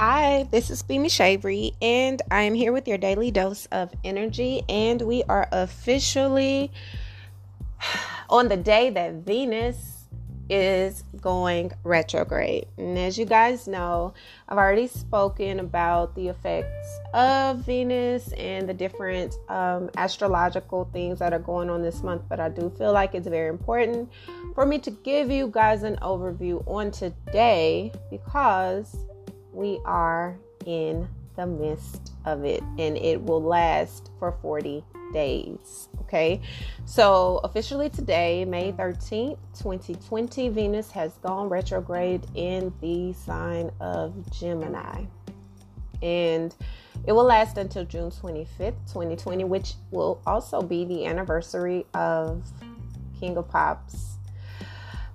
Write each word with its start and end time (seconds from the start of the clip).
Hi, 0.00 0.44
this 0.52 0.70
is 0.70 0.84
Beamy 0.84 1.08
Shavery, 1.08 1.72
and 1.82 2.22
I 2.30 2.42
am 2.42 2.54
here 2.54 2.70
with 2.70 2.86
your 2.86 2.98
daily 2.98 3.32
dose 3.32 3.66
of 3.72 3.90
energy. 4.04 4.62
And 4.68 5.02
we 5.02 5.24
are 5.24 5.48
officially 5.50 6.70
on 8.30 8.46
the 8.46 8.56
day 8.56 8.90
that 8.90 9.14
Venus 9.14 10.06
is 10.48 11.02
going 11.20 11.72
retrograde. 11.82 12.68
And 12.76 12.96
as 12.96 13.18
you 13.18 13.24
guys 13.24 13.66
know, 13.66 14.14
I've 14.48 14.56
already 14.56 14.86
spoken 14.86 15.58
about 15.58 16.14
the 16.14 16.28
effects 16.28 17.00
of 17.12 17.66
Venus 17.66 18.30
and 18.34 18.68
the 18.68 18.74
different 18.74 19.34
um, 19.48 19.90
astrological 19.96 20.88
things 20.92 21.18
that 21.18 21.32
are 21.32 21.40
going 21.40 21.70
on 21.70 21.82
this 21.82 22.04
month, 22.04 22.22
but 22.28 22.38
I 22.38 22.50
do 22.50 22.70
feel 22.78 22.92
like 22.92 23.16
it's 23.16 23.26
very 23.26 23.48
important 23.48 24.12
for 24.54 24.64
me 24.64 24.78
to 24.78 24.92
give 24.92 25.28
you 25.28 25.48
guys 25.48 25.82
an 25.82 25.96
overview 26.02 26.62
on 26.68 26.92
today 26.92 27.90
because 28.12 28.96
we 29.58 29.80
are 29.84 30.38
in 30.66 31.08
the 31.34 31.44
midst 31.44 32.12
of 32.24 32.44
it 32.44 32.62
and 32.78 32.96
it 32.96 33.20
will 33.20 33.42
last 33.42 34.10
for 34.18 34.32
40 34.40 34.84
days. 35.12 35.88
Okay, 36.02 36.40
so 36.84 37.40
officially 37.44 37.90
today, 37.90 38.44
May 38.44 38.72
13th, 38.72 39.38
2020, 39.58 40.48
Venus 40.50 40.90
has 40.92 41.12
gone 41.18 41.48
retrograde 41.48 42.24
in 42.34 42.72
the 42.80 43.12
sign 43.12 43.70
of 43.80 44.14
Gemini. 44.30 45.04
And 46.02 46.54
it 47.06 47.12
will 47.12 47.24
last 47.24 47.58
until 47.58 47.84
June 47.84 48.10
25th, 48.10 48.74
2020, 48.92 49.44
which 49.44 49.74
will 49.90 50.20
also 50.26 50.62
be 50.62 50.84
the 50.84 51.04
anniversary 51.04 51.84
of 51.94 52.42
King 53.18 53.36
of 53.36 53.48
Pop's 53.48 54.18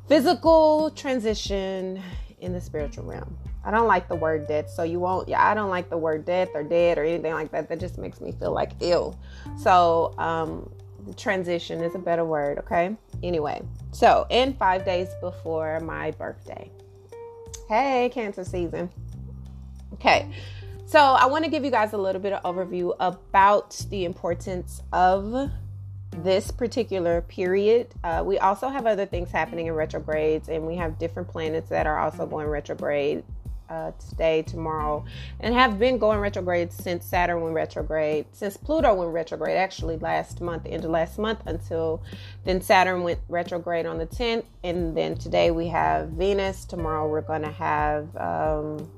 physical 0.07 0.91
transition 0.91 2.01
in 2.39 2.51
the 2.51 2.59
spiritual 2.59 3.05
realm. 3.05 3.37
I 3.65 3.71
don't 3.71 3.87
like 3.87 4.09
the 4.09 4.15
word 4.15 4.47
death, 4.47 4.69
so 4.69 4.83
you 4.83 4.99
won't. 4.99 5.29
Yeah, 5.29 5.45
I 5.45 5.53
don't 5.53 5.69
like 5.69 5.89
the 5.89 5.97
word 5.97 6.25
death 6.25 6.49
or 6.53 6.63
dead 6.63 6.97
or 6.97 7.03
anything 7.03 7.33
like 7.33 7.51
that. 7.51 7.69
That 7.69 7.79
just 7.79 7.97
makes 7.97 8.19
me 8.19 8.33
feel 8.33 8.51
like 8.51 8.71
ill. 8.81 9.17
So, 9.57 10.13
um, 10.17 10.69
transition 11.17 11.81
is 11.81 11.95
a 11.95 11.99
better 11.99 12.25
word, 12.25 12.59
okay? 12.59 12.95
Anyway, 13.21 13.61
so 13.91 14.25
in 14.29 14.53
five 14.53 14.85
days 14.85 15.09
before 15.21 15.79
my 15.79 16.11
birthday. 16.11 16.69
Hey, 17.69 18.09
Cancer 18.13 18.43
season. 18.43 18.89
Okay, 19.93 20.29
so 20.85 20.99
I 20.99 21.25
want 21.27 21.45
to 21.45 21.51
give 21.51 21.63
you 21.63 21.71
guys 21.71 21.93
a 21.93 21.97
little 21.97 22.21
bit 22.21 22.33
of 22.33 22.43
overview 22.43 22.95
about 22.99 23.85
the 23.89 24.05
importance 24.05 24.81
of 24.91 25.49
this 26.17 26.51
particular 26.51 27.21
period. 27.21 27.87
Uh, 28.03 28.23
we 28.25 28.37
also 28.39 28.67
have 28.67 28.85
other 28.85 29.05
things 29.05 29.31
happening 29.31 29.67
in 29.67 29.73
retrogrades, 29.73 30.49
and 30.49 30.65
we 30.67 30.75
have 30.75 30.99
different 30.99 31.27
planets 31.29 31.69
that 31.69 31.87
are 31.87 31.99
also 31.99 32.25
going 32.25 32.47
retrograde 32.47 33.23
uh, 33.69 33.91
today, 34.09 34.41
tomorrow, 34.41 35.05
and 35.39 35.53
have 35.53 35.79
been 35.79 35.97
going 35.97 36.19
retrograde 36.19 36.71
since 36.71 37.05
Saturn 37.05 37.41
went 37.41 37.55
retrograde, 37.55 38.25
since 38.31 38.57
Pluto 38.57 38.93
went 38.93 39.11
retrograde, 39.11 39.57
actually 39.57 39.97
last 39.97 40.41
month, 40.41 40.65
into 40.65 40.87
last 40.87 41.17
month, 41.17 41.39
until 41.45 42.01
then 42.43 42.61
Saturn 42.61 43.03
went 43.03 43.19
retrograde 43.29 43.85
on 43.85 43.97
the 43.97 44.05
10th, 44.05 44.45
and 44.63 44.95
then 44.95 45.15
today 45.15 45.51
we 45.51 45.67
have 45.67 46.09
Venus. 46.09 46.65
Tomorrow 46.65 47.09
we're 47.09 47.21
going 47.21 47.41
to 47.41 47.51
have, 47.51 48.15
um, 48.17 48.89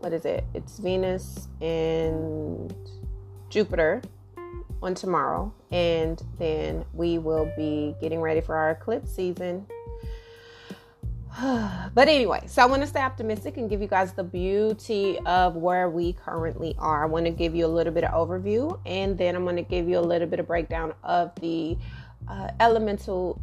what 0.00 0.12
is 0.12 0.24
it? 0.24 0.44
It's 0.54 0.78
Venus 0.78 1.48
and 1.60 2.74
Jupiter 3.48 4.02
on 4.82 4.94
tomorrow, 4.94 5.52
and 5.70 6.22
then 6.38 6.84
we 6.92 7.18
will 7.18 7.50
be 7.56 7.94
getting 8.00 8.20
ready 8.20 8.40
for 8.40 8.54
our 8.56 8.72
eclipse 8.72 9.10
season 9.14 9.66
but 11.94 12.06
anyway, 12.08 12.44
so 12.46 12.62
I 12.62 12.66
want 12.66 12.82
to 12.82 12.86
stay 12.88 13.00
optimistic 13.00 13.56
and 13.56 13.68
give 13.68 13.80
you 13.80 13.88
guys 13.88 14.12
the 14.12 14.22
beauty 14.22 15.18
of 15.26 15.56
where 15.56 15.90
we 15.90 16.12
currently 16.12 16.76
are. 16.78 17.02
I 17.02 17.06
want 17.06 17.26
to 17.26 17.32
give 17.32 17.56
you 17.56 17.66
a 17.66 17.68
little 17.68 17.92
bit 17.92 18.04
of 18.04 18.12
overview 18.12 18.78
and 18.86 19.18
then 19.18 19.34
I'm 19.34 19.42
going 19.42 19.56
to 19.56 19.62
give 19.62 19.88
you 19.88 19.98
a 19.98 20.00
little 20.00 20.28
bit 20.28 20.38
of 20.38 20.46
breakdown 20.46 20.94
of 21.02 21.32
the 21.40 21.76
uh, 22.28 22.50
elemental 22.60 23.40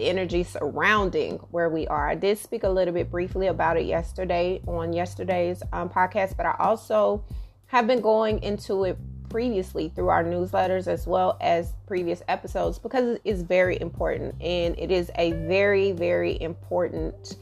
energy 0.00 0.42
surrounding 0.42 1.36
where 1.50 1.68
we 1.68 1.86
are. 1.88 2.08
I 2.08 2.14
did 2.14 2.38
speak 2.38 2.62
a 2.62 2.68
little 2.68 2.94
bit 2.94 3.10
briefly 3.10 3.48
about 3.48 3.76
it 3.76 3.84
yesterday 3.84 4.62
on 4.66 4.94
yesterday's 4.94 5.62
um, 5.72 5.90
podcast, 5.90 6.36
but 6.36 6.46
I 6.46 6.54
also 6.58 7.24
have 7.66 7.86
been 7.86 8.00
going 8.00 8.42
into 8.42 8.84
it 8.84 8.96
previously 9.28 9.90
through 9.94 10.08
our 10.08 10.24
newsletters 10.24 10.86
as 10.86 11.06
well 11.06 11.36
as 11.40 11.72
previous 11.86 12.22
episodes 12.28 12.78
because 12.78 13.16
it 13.16 13.20
is 13.24 13.42
very 13.42 13.80
important 13.80 14.34
and 14.40 14.78
it 14.78 14.90
is 14.90 15.10
a 15.16 15.32
very, 15.32 15.92
very 15.92 16.40
important 16.40 17.36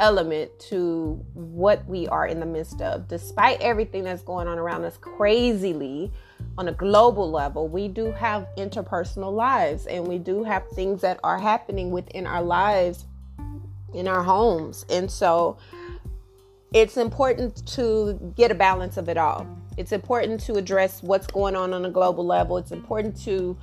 element 0.00 0.50
to 0.58 1.24
what 1.34 1.86
we 1.86 2.06
are 2.08 2.26
in 2.26 2.40
the 2.40 2.46
midst 2.46 2.80
of. 2.82 3.08
Despite 3.08 3.60
everything 3.60 4.04
that's 4.04 4.22
going 4.22 4.48
on 4.48 4.58
around 4.58 4.84
us 4.84 4.96
crazily 4.96 6.12
on 6.58 6.68
a 6.68 6.72
global 6.72 7.30
level, 7.30 7.68
we 7.68 7.88
do 7.88 8.12
have 8.12 8.46
interpersonal 8.56 9.32
lives 9.32 9.86
and 9.86 10.06
we 10.06 10.18
do 10.18 10.44
have 10.44 10.68
things 10.70 11.00
that 11.00 11.18
are 11.24 11.38
happening 11.38 11.90
within 11.90 12.26
our 12.26 12.42
lives 12.42 13.06
in 13.94 14.06
our 14.08 14.22
homes. 14.22 14.84
And 14.90 15.10
so 15.10 15.56
it's 16.74 16.96
important 16.96 17.66
to 17.68 18.32
get 18.36 18.50
a 18.50 18.54
balance 18.54 18.96
of 18.96 19.08
it 19.08 19.16
all 19.16 19.46
it's 19.76 19.92
important 19.92 20.40
to 20.42 20.54
address 20.54 21.02
what's 21.02 21.26
going 21.26 21.56
on 21.56 21.72
on 21.72 21.84
a 21.84 21.90
global 21.90 22.24
level. 22.24 22.56
It's 22.58 22.72
important 22.72 23.20
to 23.24 23.56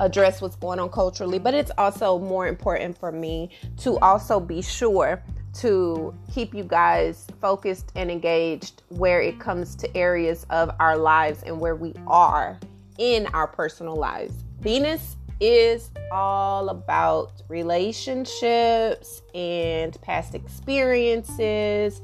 address 0.00 0.40
what's 0.40 0.56
going 0.56 0.78
on 0.78 0.90
culturally, 0.90 1.38
but 1.38 1.54
it's 1.54 1.70
also 1.78 2.18
more 2.18 2.46
important 2.46 2.98
for 2.98 3.10
me 3.10 3.50
to 3.78 3.98
also 3.98 4.38
be 4.38 4.62
sure 4.62 5.22
to 5.54 6.14
keep 6.32 6.54
you 6.54 6.64
guys 6.64 7.26
focused 7.40 7.90
and 7.94 8.10
engaged 8.10 8.82
where 8.90 9.22
it 9.22 9.40
comes 9.40 9.74
to 9.76 9.96
areas 9.96 10.44
of 10.50 10.70
our 10.80 10.96
lives 10.98 11.42
and 11.44 11.58
where 11.58 11.74
we 11.74 11.94
are 12.06 12.58
in 12.98 13.26
our 13.28 13.46
personal 13.46 13.96
lives. 13.96 14.34
Venus 14.60 15.16
is 15.40 15.90
all 16.12 16.68
about 16.68 17.42
relationships 17.48 19.22
and 19.34 20.00
past 20.02 20.34
experiences 20.34 22.00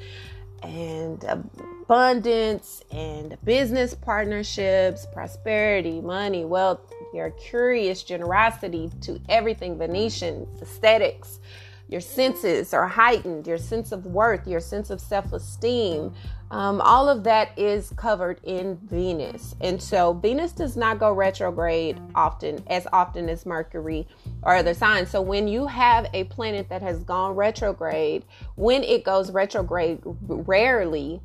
and 0.62 1.24
um, 1.26 1.50
abundance 1.82 2.82
and 2.93 3.37
business 3.44 3.93
partnerships, 3.93 5.04
prosperity, 5.12 6.00
money, 6.00 6.44
wealth, 6.44 6.81
your 7.12 7.31
curious 7.31 8.04
generosity 8.04 8.91
to 9.00 9.20
everything 9.28 9.76
Venetian, 9.76 10.47
aesthetics, 10.60 11.41
your 11.88 12.00
senses 12.00 12.72
are 12.72 12.87
heightened, 12.87 13.47
your 13.47 13.59
sense 13.59 13.91
of 13.91 14.06
worth, 14.06 14.47
your 14.47 14.60
sense 14.60 14.91
of 14.91 15.00
self 15.00 15.32
esteem. 15.32 16.15
Um, 16.50 16.81
all 16.82 17.09
of 17.09 17.25
that 17.25 17.59
is 17.59 17.91
covered 17.97 18.41
in 18.44 18.76
Venus. 18.84 19.54
And 19.60 19.82
so 19.82 20.12
Venus 20.12 20.53
does 20.53 20.76
not 20.76 20.98
go 20.98 21.12
retrograde 21.12 21.98
often, 22.15 22.62
as 22.66 22.87
often 22.92 23.28
as 23.28 23.44
Mercury 23.44 24.06
or 24.42 24.54
other 24.54 24.75
signs. 24.75 25.10
So 25.10 25.21
when 25.21 25.48
you 25.48 25.66
have 25.66 26.06
a 26.12 26.25
planet 26.25 26.69
that 26.69 26.82
has 26.82 27.03
gone 27.04 27.34
retrograde, 27.34 28.25
when 28.54 28.84
it 28.84 29.03
goes 29.03 29.31
retrograde 29.31 30.00
rarely, 30.04 31.21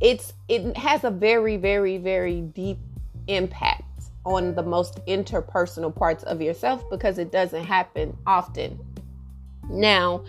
it's 0.00 0.32
it 0.48 0.76
has 0.76 1.04
a 1.04 1.10
very, 1.10 1.56
very, 1.56 1.98
very 1.98 2.40
deep 2.40 2.78
impact 3.28 3.82
on 4.24 4.54
the 4.54 4.62
most 4.62 5.04
interpersonal 5.06 5.94
parts 5.94 6.24
of 6.24 6.40
yourself 6.40 6.82
because 6.90 7.18
it 7.18 7.30
doesn't 7.30 7.64
happen 7.64 8.16
often. 8.26 8.78
Now, 9.68 10.24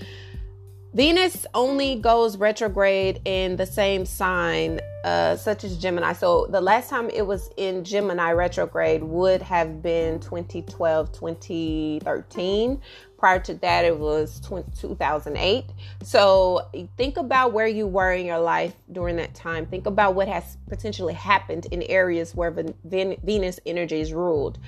Venus 0.93 1.45
only 1.53 1.97
goes 1.97 2.37
retrograde 2.37 3.19
in 3.25 3.57
the 3.57 3.65
same 3.65 4.05
sign, 4.05 4.79
uh, 5.03 5.35
such 5.35 5.65
as 5.65 5.77
Gemini. 5.77 6.13
So 6.13 6.47
the 6.47 6.61
last 6.61 6.89
time 6.89 7.09
it 7.09 7.27
was 7.27 7.49
in 7.57 7.83
Gemini 7.83 8.31
retrograde 8.31 9.03
would 9.03 9.41
have 9.41 9.81
been 9.83 10.21
2012, 10.21 11.11
2013. 11.11 12.81
Prior 13.25 13.39
to 13.39 13.55
that, 13.55 13.85
it 13.85 13.97
was 13.97 14.39
20, 14.41 14.69
2008. 14.79 15.65
So 16.03 16.69
think 16.95 17.17
about 17.17 17.53
where 17.53 17.65
you 17.65 17.87
were 17.87 18.11
in 18.11 18.23
your 18.23 18.37
life 18.37 18.75
during 18.91 19.15
that 19.15 19.33
time. 19.33 19.65
Think 19.65 19.87
about 19.87 20.13
what 20.13 20.27
has 20.27 20.59
potentially 20.69 21.15
happened 21.15 21.65
in 21.71 21.81
areas 21.81 22.35
where 22.35 22.51
Venus 22.83 23.59
energy 23.65 23.99
is 23.99 24.13
ruled. 24.13 24.59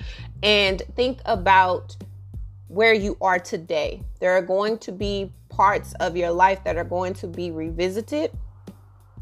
And 0.42 0.82
think 0.96 1.20
about 1.24 1.96
where 2.66 2.92
you 2.92 3.16
are 3.20 3.38
today. 3.38 4.02
There 4.18 4.32
are 4.32 4.42
going 4.42 4.78
to 4.78 4.90
be 4.90 5.32
parts 5.50 5.92
of 6.00 6.16
your 6.16 6.32
life 6.32 6.64
that 6.64 6.76
are 6.76 6.82
going 6.82 7.14
to 7.14 7.28
be 7.28 7.52
revisited, 7.52 8.32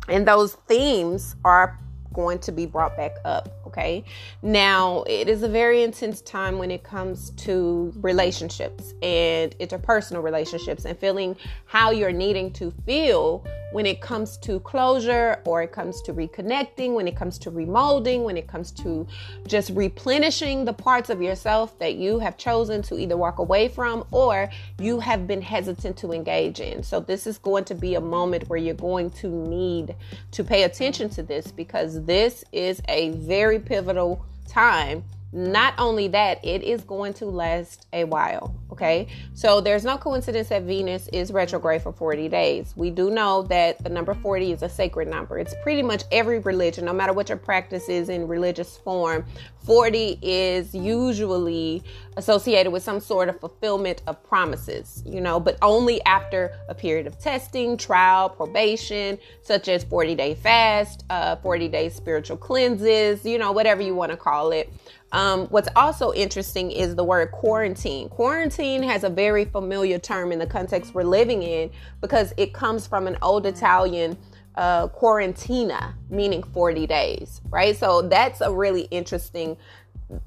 and 0.09 0.27
those 0.27 0.55
themes 0.67 1.37
are 1.45 1.79
going 2.17 2.39
to 2.39 2.51
be 2.51 2.65
brought 2.65 2.97
back 2.97 3.19
up. 3.27 3.51
Okay. 3.67 4.03
Now, 4.41 5.05
it 5.07 5.29
is 5.29 5.43
a 5.43 5.49
very 5.49 5.83
intense 5.83 6.23
time 6.23 6.59
when 6.59 6.71
it 6.71 6.83
comes 6.83 7.31
to 7.45 7.93
relationships 7.97 8.95
and 9.03 9.57
interpersonal 9.59 10.23
relationships 10.23 10.87
and 10.87 10.99
feeling 10.99 11.37
how 11.67 11.91
you're 11.91 12.13
needing 12.13 12.51
to 12.55 12.73
feel 12.87 13.45
when 13.77 13.85
it 13.85 14.01
comes 14.01 14.39
to 14.39 14.59
closure 14.61 15.39
or 15.45 15.61
it 15.61 15.71
comes 15.71 16.01
to 16.01 16.15
reconnecting, 16.15 16.95
when 16.95 17.07
it 17.07 17.15
comes 17.15 17.37
to 17.37 17.51
remolding, 17.51 18.25
when 18.25 18.39
it 18.39 18.47
comes 18.47 18.71
to 18.71 19.07
just 19.47 19.69
replenishing 19.75 20.65
the 20.65 20.73
parts 20.73 21.11
of 21.11 21.21
yourself 21.21 21.79
that 21.79 21.97
you 21.97 22.19
have 22.19 22.39
chosen 22.39 22.81
to 22.81 22.99
either 22.99 23.19
walk 23.19 23.39
away 23.39 23.69
from 23.69 24.03
or 24.13 24.49
you 24.79 24.99
have 24.99 25.27
been 25.27 25.43
hesitant 25.43 25.95
to 25.95 26.13
engage 26.13 26.59
in. 26.59 26.83
So, 26.83 27.01
this 27.01 27.27
is 27.27 27.37
going 27.37 27.67
to 27.67 27.75
be 27.75 27.97
a 27.97 28.01
moment 28.01 28.49
where 28.49 28.59
you're 28.59 28.73
going 28.73 29.11
to 29.21 29.29
need 29.29 29.95
to 30.31 30.43
pay 30.43 30.63
attention 30.63 31.11
to 31.11 31.23
this 31.23 31.53
because 31.53 32.03
this 32.07 32.45
is 32.53 32.81
a 32.89 33.11
very 33.11 33.59
pivotal 33.59 34.25
time 34.49 35.05
not 35.37 35.75
only 35.79 36.09
that, 36.09 36.43
it 36.43 36.63
is 36.63 36.83
going 36.83 37.13
to 37.15 37.27
last 37.27 37.87
a 37.93 38.05
while. 38.05 38.55
Okay. 38.73 39.07
So 39.35 39.61
there's 39.61 39.85
no 39.85 39.99
coincidence 39.99 40.49
that 40.49 40.63
Venus 40.63 41.09
is 41.13 41.31
retrograde 41.31 41.83
for 41.83 41.93
40 41.93 42.29
days. 42.29 42.73
We 42.75 42.91
do 42.91 43.11
know 43.11 43.43
that 43.43 43.83
the 43.83 43.91
number 43.91 44.15
40 44.15 44.53
is 44.53 44.63
a 44.63 44.69
sacred 44.69 45.09
number. 45.09 45.39
It's 45.39 45.55
pretty 45.63 45.83
much 45.83 46.05
every 46.11 46.39
religion, 46.39 46.87
no 46.87 46.93
matter 46.93 47.13
what 47.13 47.29
your 47.29 47.39
practice 47.39 47.89
is 47.89 48.09
in 48.09 48.27
religious 48.27 48.77
form, 48.79 49.25
40 49.65 50.21
is 50.23 50.75
usually 50.75 51.83
associated 52.17 52.71
with 52.71 52.83
some 52.83 53.01
sort 53.01 53.29
of 53.29 53.41
fulfillment 53.41 54.03
of 54.07 54.23
promises, 54.23 55.03
you 55.05 55.21
know, 55.21 55.41
but 55.41 55.59
only 55.61 56.03
after 56.05 56.53
a 56.69 56.75
period 56.75 57.07
of 57.07 57.19
testing, 57.19 57.77
trial, 57.77 58.29
probation, 58.29 59.19
such 59.43 59.69
as 59.69 59.85
40 59.85 60.15
day 60.15 60.35
fast, 60.35 61.05
uh, 61.11 61.37
40 61.37 61.69
day 61.69 61.89
spiritual 61.89 62.37
cleanses, 62.37 63.25
you 63.25 63.39
know, 63.39 63.53
whatever 63.53 63.83
you 63.83 63.95
want 63.95 64.13
to 64.13 64.17
call 64.17 64.53
it. 64.53 64.73
Um, 65.13 65.47
what's 65.47 65.69
also 65.77 66.13
interesting 66.13 66.71
is 66.71 66.97
the 66.97 67.05
word 67.05 67.31
quarantine. 67.31 68.09
Quarantine 68.09 68.83
has 68.83 69.05
a 69.05 69.09
very 69.09 69.45
familiar 69.45 69.99
term 69.99 70.33
in 70.33 70.39
the 70.39 70.47
context 70.47 70.95
we're 70.95 71.05
living 71.05 71.43
in 71.43 71.71
because 72.01 72.33
it 72.37 72.53
comes 72.53 72.87
from 72.87 73.07
an 73.07 73.17
old 73.23 73.47
Italian 73.47 74.19
uh, 74.57 74.89
quarantina, 74.89 75.95
meaning 76.11 76.43
40 76.43 76.87
days, 76.87 77.41
right? 77.51 77.77
So 77.77 78.03
that's 78.03 78.41
a 78.41 78.53
really 78.53 78.83
interesting 78.83 79.57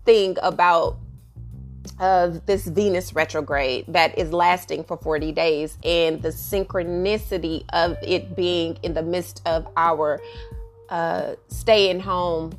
thing 0.06 0.38
about 0.42 0.98
uh, 2.00 2.40
this 2.46 2.68
Venus 2.68 3.14
retrograde 3.14 3.86
that 3.88 4.18
is 4.18 4.31
lasting 4.31 4.84
for 4.84 4.98
40 4.98 5.31
days 5.31 5.78
and 5.84 6.22
the 6.22 6.30
synchronicity 6.30 7.66
of 7.70 7.98
it 8.02 8.36
being 8.36 8.78
in 8.84 8.94
the 8.94 9.02
midst 9.02 9.42
of 9.46 9.68
our 9.76 10.22
uh, 10.90 11.36
staying 11.48 12.00
home 12.00 12.54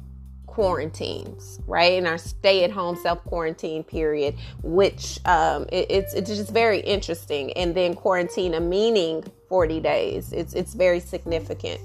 quarantines, 0.50 1.60
right? 1.68 1.92
In 1.94 2.06
our 2.06 2.18
stay 2.18 2.64
at 2.64 2.72
home 2.72 2.96
self 2.96 3.22
quarantine 3.24 3.84
period, 3.84 4.34
which 4.62 5.20
um, 5.24 5.66
it, 5.70 5.86
it's 5.88 6.12
it's 6.12 6.28
just 6.28 6.52
very 6.52 6.80
interesting. 6.80 7.52
And 7.52 7.74
then 7.74 7.94
quarantine 7.94 8.54
a 8.54 8.60
meaning 8.60 9.24
40 9.48 9.80
days. 9.80 10.32
It's 10.32 10.52
it's 10.54 10.74
very 10.74 10.98
significant. 10.98 11.80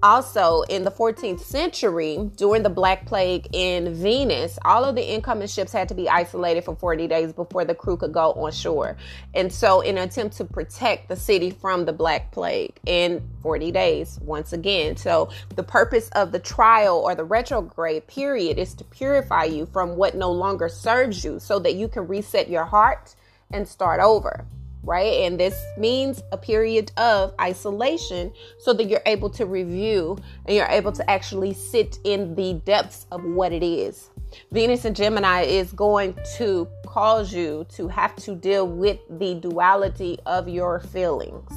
Also, 0.00 0.62
in 0.62 0.84
the 0.84 0.92
14th 0.92 1.40
century, 1.40 2.30
during 2.36 2.62
the 2.62 2.70
Black 2.70 3.04
Plague 3.04 3.48
in 3.52 3.92
Venice, 3.94 4.56
all 4.64 4.84
of 4.84 4.94
the 4.94 5.02
incoming 5.02 5.48
ships 5.48 5.72
had 5.72 5.88
to 5.88 5.94
be 5.94 6.08
isolated 6.08 6.62
for 6.62 6.76
40 6.76 7.08
days 7.08 7.32
before 7.32 7.64
the 7.64 7.74
crew 7.74 7.96
could 7.96 8.12
go 8.12 8.32
on 8.34 8.52
shore. 8.52 8.96
And 9.34 9.52
so, 9.52 9.80
in 9.80 9.98
an 9.98 10.08
attempt 10.08 10.36
to 10.36 10.44
protect 10.44 11.08
the 11.08 11.16
city 11.16 11.50
from 11.50 11.84
the 11.84 11.92
Black 11.92 12.30
Plague 12.30 12.78
in 12.86 13.28
40 13.42 13.72
days, 13.72 14.20
once 14.22 14.52
again. 14.52 14.96
So, 14.96 15.30
the 15.56 15.64
purpose 15.64 16.10
of 16.10 16.30
the 16.30 16.38
trial 16.38 16.98
or 16.98 17.16
the 17.16 17.24
retrograde 17.24 18.06
period 18.06 18.56
is 18.56 18.74
to 18.74 18.84
purify 18.84 19.44
you 19.44 19.66
from 19.66 19.96
what 19.96 20.14
no 20.14 20.30
longer 20.30 20.68
serves 20.68 21.24
you 21.24 21.40
so 21.40 21.58
that 21.58 21.74
you 21.74 21.88
can 21.88 22.06
reset 22.06 22.48
your 22.48 22.66
heart 22.66 23.16
and 23.50 23.66
start 23.66 24.00
over 24.00 24.46
right? 24.82 25.24
And 25.24 25.38
this 25.38 25.60
means 25.76 26.22
a 26.32 26.38
period 26.38 26.92
of 26.96 27.34
isolation 27.40 28.32
so 28.58 28.72
that 28.72 28.84
you're 28.84 29.02
able 29.06 29.30
to 29.30 29.46
review 29.46 30.18
and 30.46 30.56
you're 30.56 30.66
able 30.66 30.92
to 30.92 31.10
actually 31.10 31.54
sit 31.54 31.98
in 32.04 32.34
the 32.34 32.54
depths 32.64 33.06
of 33.10 33.24
what 33.24 33.52
it 33.52 33.62
is. 33.62 34.10
Venus 34.52 34.84
and 34.84 34.94
Gemini 34.94 35.42
is 35.42 35.72
going 35.72 36.16
to 36.36 36.68
cause 36.86 37.32
you 37.32 37.66
to 37.70 37.88
have 37.88 38.14
to 38.16 38.34
deal 38.34 38.66
with 38.66 38.98
the 39.08 39.34
duality 39.36 40.18
of 40.26 40.48
your 40.48 40.80
feelings. 40.80 41.50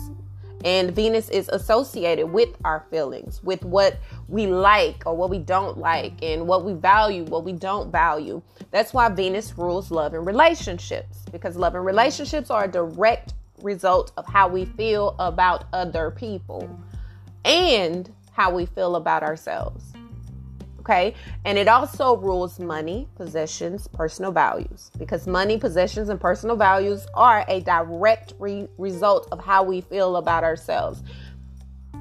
And 0.63 0.91
Venus 0.91 1.29
is 1.29 1.49
associated 1.49 2.27
with 2.27 2.49
our 2.63 2.85
feelings, 2.91 3.41
with 3.43 3.65
what 3.65 3.97
we 4.27 4.45
like 4.47 5.03
or 5.05 5.15
what 5.15 5.29
we 5.29 5.39
don't 5.39 5.77
like, 5.77 6.13
and 6.21 6.47
what 6.47 6.63
we 6.63 6.73
value, 6.73 7.23
what 7.25 7.43
we 7.43 7.53
don't 7.53 7.91
value. 7.91 8.41
That's 8.69 8.93
why 8.93 9.09
Venus 9.09 9.57
rules 9.57 9.89
love 9.89 10.13
and 10.13 10.25
relationships, 10.25 11.25
because 11.31 11.55
love 11.55 11.73
and 11.75 11.85
relationships 11.85 12.51
are 12.51 12.65
a 12.65 12.67
direct 12.67 13.33
result 13.63 14.11
of 14.17 14.25
how 14.27 14.47
we 14.47 14.65
feel 14.65 15.15
about 15.19 15.65
other 15.73 16.11
people 16.11 16.69
and 17.43 18.13
how 18.31 18.53
we 18.53 18.65
feel 18.65 18.95
about 18.95 19.23
ourselves. 19.23 19.90
Okay. 20.81 21.13
And 21.45 21.59
it 21.59 21.67
also 21.67 22.17
rules 22.17 22.59
money, 22.59 23.07
possessions, 23.15 23.87
personal 23.87 24.31
values 24.31 24.89
because 24.97 25.27
money, 25.27 25.57
possessions, 25.57 26.09
and 26.09 26.19
personal 26.19 26.55
values 26.55 27.05
are 27.13 27.45
a 27.47 27.61
direct 27.61 28.33
re- 28.39 28.67
result 28.79 29.27
of 29.31 29.39
how 29.39 29.63
we 29.63 29.81
feel 29.81 30.15
about 30.15 30.43
ourselves. 30.43 31.03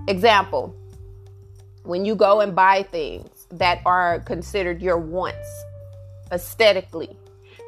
Example 0.09 0.75
when 1.85 2.05
you 2.05 2.15
go 2.15 2.41
and 2.41 2.55
buy 2.55 2.83
things 2.83 3.47
that 3.51 3.81
are 3.87 4.21
considered 4.21 4.83
your 4.83 4.99
wants 4.99 5.65
aesthetically, 6.31 7.17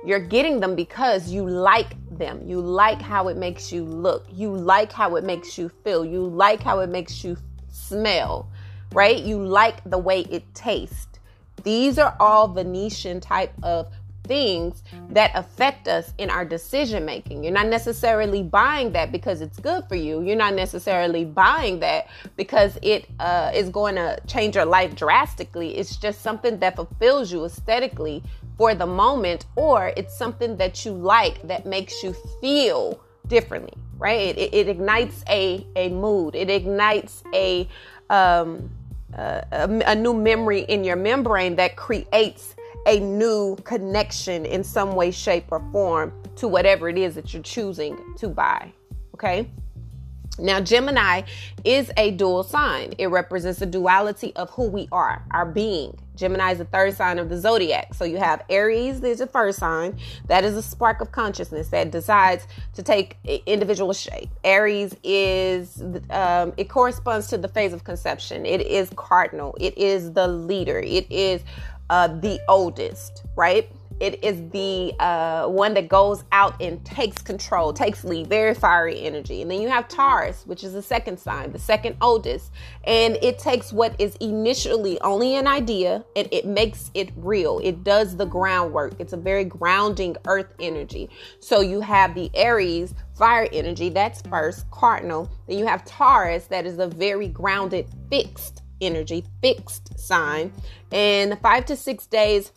you're 0.05 0.21
getting 0.21 0.61
them 0.61 0.75
because 0.77 1.31
you 1.31 1.49
like 1.49 1.97
them. 2.19 2.41
You 2.47 2.61
like 2.61 3.01
how 3.01 3.29
it 3.29 3.37
makes 3.37 3.73
you 3.73 3.85
look. 3.85 4.27
You 4.31 4.55
like 4.55 4.93
how 4.93 5.17
it 5.17 5.25
makes 5.25 5.57
you 5.57 5.69
feel. 5.69 6.05
You 6.05 6.27
like 6.27 6.63
how 6.63 6.81
it 6.81 6.91
makes 6.91 7.25
you 7.25 7.37
smell, 7.71 8.51
right? 8.93 9.19
You 9.19 9.45
like 9.45 9.83
the 9.89 9.99
way 9.99 10.21
it 10.31 10.55
tastes. 10.55 11.19
These 11.63 11.99
are 11.99 12.17
all 12.19 12.49
Venetian 12.49 13.21
type 13.21 13.53
of 13.63 13.93
things 14.25 14.83
that 15.11 15.33
affect 15.35 15.89
us 15.89 16.13
in 16.19 16.31
our 16.31 16.45
decision 16.45 17.05
making. 17.05 17.43
You're 17.43 17.53
not 17.53 17.67
necessarily 17.67 18.43
buying 18.43 18.93
that 18.93 19.11
because 19.11 19.41
it's 19.41 19.59
good 19.59 19.85
for 19.89 19.97
you. 19.97 20.23
You're 20.23 20.37
not 20.37 20.55
necessarily 20.55 21.25
buying 21.25 21.81
that 21.81 22.09
because 22.37 22.79
it 22.83 23.09
uh, 23.19 23.51
is 23.55 23.69
going 23.69 23.97
to 23.97 24.19
change 24.27 24.55
your 24.55 24.65
life 24.65 24.95
drastically. 24.95 25.77
It's 25.77 25.97
just 25.97 26.23
something 26.23 26.59
that 26.61 26.77
fulfills 26.77 27.33
you 27.33 27.45
aesthetically 27.45 28.23
for 28.57 28.75
the 28.75 28.87
moment, 28.87 29.47
or 29.57 29.93
it's 29.97 30.17
something 30.17 30.57
that 30.59 30.85
you 30.85 30.93
like 30.93 31.47
that 31.49 31.67
makes 31.67 32.03
you 32.03 32.15
feel 32.41 33.01
differently, 33.27 33.75
right? 33.99 34.37
It, 34.39 34.55
it 34.55 34.69
ignites 34.69 35.25
a, 35.29 35.67
a 35.75 35.89
mood, 35.89 36.35
it 36.35 36.51
ignites 36.51 37.25
a, 37.35 37.69
um, 38.11 38.71
a, 39.15 39.83
a 39.87 39.95
new 39.95 40.15
memory 40.15 40.61
in 40.63 40.85
your 40.85 40.97
membrane 40.97 41.57
that 41.57 41.77
creates 41.77 42.55
a 42.87 42.99
new 42.99 43.57
connection 43.65 44.45
in 44.45 44.65
some 44.65 44.95
way, 44.95 45.11
shape, 45.11 45.45
or 45.51 45.63
form 45.71 46.13
to 46.37 46.49
whatever 46.49 46.89
it 46.89 46.99
is 46.99 47.15
that 47.15 47.33
you're 47.33 47.43
choosing 47.43 47.99
to 48.17 48.29
buy. 48.29 48.73
Okay. 49.15 49.49
Now, 50.39 50.61
Gemini 50.61 51.23
is 51.65 51.93
a 51.97 52.11
dual 52.13 52.43
sign. 52.43 52.95
It 52.99 53.09
represents 53.09 53.59
the 53.59 53.67
duality 53.67 54.35
of 54.35 54.51
who 54.51 54.69
we 54.69 54.89
are, 54.91 55.25
our 55.31 55.45
being. 55.45 55.99
Gemini 56.15 56.53
is 56.53 56.59
the 56.59 56.65
third 56.65 56.95
sign 56.95 57.19
of 57.19 57.29
the 57.29 57.39
zodiac. 57.39 57.95
So 57.95 58.05
you 58.05 58.19
have 58.19 58.43
Aries, 58.49 59.01
there's 59.01 59.19
the 59.19 59.27
first 59.27 59.59
sign. 59.59 59.99
That 60.27 60.45
is 60.45 60.57
a 60.57 60.63
spark 60.63 61.01
of 61.01 61.13
consciousness 61.13 61.69
that 61.69 61.91
decides 61.91 62.47
to 62.75 62.83
take 62.83 63.17
individual 63.47 63.93
shape. 63.93 64.31
Aries 64.45 64.95
is, 65.03 65.83
um, 66.11 66.53
it 66.57 66.69
corresponds 66.69 67.29
to 67.29 67.39
the 67.39 67.49
phase 67.49 67.73
of 67.73 67.85
conception. 67.85 68.45
It 68.45 68.61
is 68.61 68.91
cardinal. 68.97 69.57
It 69.61 69.77
is 69.79 70.13
the 70.13 70.29
leader. 70.29 70.81
It 70.81 71.11
is 71.11 71.43
uh, 71.91 72.09
the 72.09 72.41
oldest, 72.49 73.25
right? 73.37 73.71
It 74.01 74.23
is 74.25 74.51
the 74.51 74.95
uh, 74.99 75.47
one 75.47 75.75
that 75.75 75.89
goes 75.89 76.25
out 76.33 76.61
and 76.61 76.85
takes 76.85 77.21
control, 77.23 77.73
takes 77.73 78.05
lead, 78.05 78.29
very 78.29 78.55
fiery 78.55 79.03
energy. 79.03 79.43
And 79.43 79.51
then 79.51 79.61
you 79.61 79.69
have 79.69 79.89
Taurus, 79.89 80.47
which 80.47 80.65
is 80.65 80.73
the 80.73 80.83
second 80.83 81.19
sign, 81.19 81.53
the 81.53 81.59
second 81.59 81.97
oldest. 82.01 82.53
And 82.85 83.17
it 83.23 83.39
takes 83.39 83.73
what 83.73 83.95
is 84.01 84.17
initially 84.17 85.01
only 85.01 85.37
an 85.37 85.47
idea 85.47 86.05
and 86.17 86.29
it 86.33 86.47
makes 86.47 86.91
it 86.95 87.11
real. 87.17 87.61
It 87.63 87.85
does 87.85 88.17
the 88.17 88.27
groundwork. 88.27 88.95
It's 88.99 89.13
a 89.13 89.17
very 89.17 89.45
grounding 89.45 90.17
earth 90.27 90.53
energy. 90.61 91.11
So 91.41 91.61
you 91.61 91.81
have 91.81 92.15
the 92.15 92.31
Aries, 92.35 92.95
fire 93.17 93.49
energy, 93.53 93.89
that's 93.89 94.23
first, 94.23 94.71
cardinal. 94.71 95.31
Then 95.47 95.59
you 95.59 95.67
have 95.67 95.85
Taurus, 95.85 96.47
that 96.47 96.67
is 96.67 96.79
a 96.79 96.87
very 96.87 97.29
grounded, 97.29 97.87
fixed 98.11 98.63
energy, 98.81 99.25
fixed 99.41 99.99
sign. 99.99 100.53
And 100.91 101.39
five 101.41 101.65
to 101.67 101.77
six 101.77 102.07
days 102.07 102.53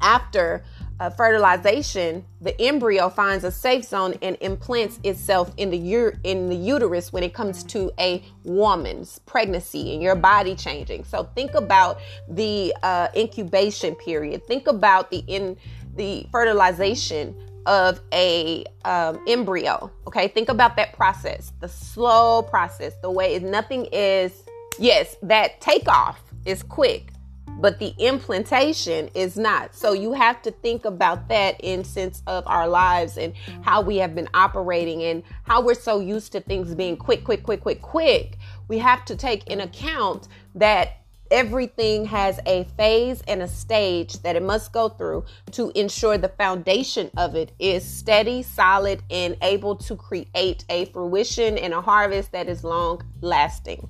after 0.00 0.64
uh, 1.00 1.10
fertilization, 1.10 2.24
the 2.40 2.60
embryo 2.60 3.08
finds 3.08 3.44
a 3.44 3.52
safe 3.52 3.84
zone 3.84 4.14
and 4.20 4.36
implants 4.40 4.98
itself 5.04 5.52
in 5.56 5.70
the 5.70 6.18
in 6.24 6.48
the 6.48 6.56
uterus 6.56 7.12
when 7.12 7.22
it 7.22 7.32
comes 7.32 7.62
to 7.64 7.92
a 8.00 8.22
woman's 8.44 9.20
pregnancy 9.20 9.92
and 9.94 10.02
your 10.02 10.16
body 10.16 10.56
changing. 10.56 11.04
So 11.04 11.24
think 11.34 11.54
about 11.54 12.00
the 12.28 12.74
uh, 12.82 13.08
incubation 13.16 13.94
period. 13.94 14.46
Think 14.46 14.66
about 14.66 15.10
the 15.10 15.18
in 15.28 15.56
the 15.94 16.26
fertilization 16.32 17.36
of 17.66 18.00
a 18.12 18.64
um, 18.84 19.22
embryo. 19.28 19.90
Okay, 20.06 20.26
think 20.28 20.48
about 20.48 20.74
that 20.76 20.94
process, 20.94 21.52
the 21.60 21.68
slow 21.68 22.42
process, 22.42 22.94
the 23.02 23.10
way 23.10 23.38
nothing 23.38 23.86
is. 23.92 24.42
Yes, 24.80 25.16
that 25.22 25.60
takeoff 25.60 26.20
is 26.44 26.62
quick, 26.62 27.10
but 27.58 27.78
the 27.78 27.94
implantation 27.98 29.08
is 29.14 29.36
not. 29.36 29.74
So 29.74 29.92
you 29.92 30.12
have 30.12 30.40
to 30.42 30.50
think 30.50 30.84
about 30.84 31.28
that 31.28 31.60
in 31.60 31.84
sense 31.84 32.22
of 32.26 32.46
our 32.46 32.68
lives 32.68 33.18
and 33.18 33.34
how 33.62 33.82
we 33.82 33.96
have 33.96 34.14
been 34.14 34.28
operating 34.32 35.02
and 35.02 35.22
how 35.42 35.60
we're 35.60 35.74
so 35.74 36.00
used 36.00 36.32
to 36.32 36.40
things 36.40 36.74
being 36.74 36.96
quick, 36.96 37.24
quick, 37.24 37.42
quick, 37.42 37.60
quick, 37.60 37.82
quick. 37.82 38.38
We 38.68 38.78
have 38.78 39.04
to 39.06 39.16
take 39.16 39.48
in 39.48 39.60
account 39.60 40.28
that 40.54 40.98
everything 41.30 42.06
has 42.06 42.40
a 42.46 42.64
phase 42.76 43.22
and 43.28 43.42
a 43.42 43.48
stage 43.48 44.14
that 44.22 44.36
it 44.36 44.42
must 44.42 44.72
go 44.72 44.88
through 44.88 45.24
to 45.52 45.70
ensure 45.74 46.16
the 46.16 46.28
foundation 46.28 47.10
of 47.16 47.34
it 47.34 47.52
is 47.58 47.84
steady, 47.84 48.42
solid, 48.42 49.02
and 49.10 49.36
able 49.42 49.76
to 49.76 49.96
create 49.96 50.64
a 50.68 50.86
fruition 50.86 51.58
and 51.58 51.74
a 51.74 51.80
harvest 51.80 52.32
that 52.32 52.48
is 52.48 52.64
long 52.64 53.02
lasting. 53.20 53.88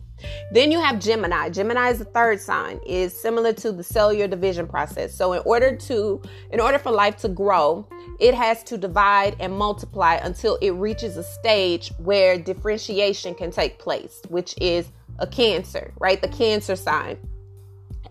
Then 0.53 0.73
you 0.73 0.81
have 0.81 0.99
Gemini. 0.99 1.51
Gemini 1.51 1.91
is 1.91 1.99
the 1.99 2.05
third 2.05 2.41
sign, 2.41 2.81
is 2.87 3.19
similar 3.19 3.53
to 3.55 3.73
the 3.73 3.83
cellular 3.83 4.27
division 4.27 4.67
process. 4.67 5.15
So 5.15 5.33
in 5.33 5.43
order 5.45 5.77
to 5.77 6.23
in 6.51 6.61
order 6.61 6.79
for 6.79 6.91
life 6.91 7.17
to 7.19 7.29
grow, 7.29 7.87
it 8.19 8.35
has 8.35 8.63
to 8.65 8.79
divide 8.79 9.37
and 9.41 9.53
multiply 9.53 10.15
until 10.15 10.57
it 10.61 10.71
reaches 10.71 11.17
a 11.17 11.23
stage 11.23 11.93
where 11.99 12.39
differentiation 12.39 13.35
can 13.35 13.51
take 13.51 13.79
place, 13.79 14.21
which 14.29 14.55
is 14.61 14.89
a 15.19 15.27
cancer, 15.27 15.93
right? 15.99 16.21
The 16.21 16.29
cancer 16.29 16.77
sign. 16.77 17.19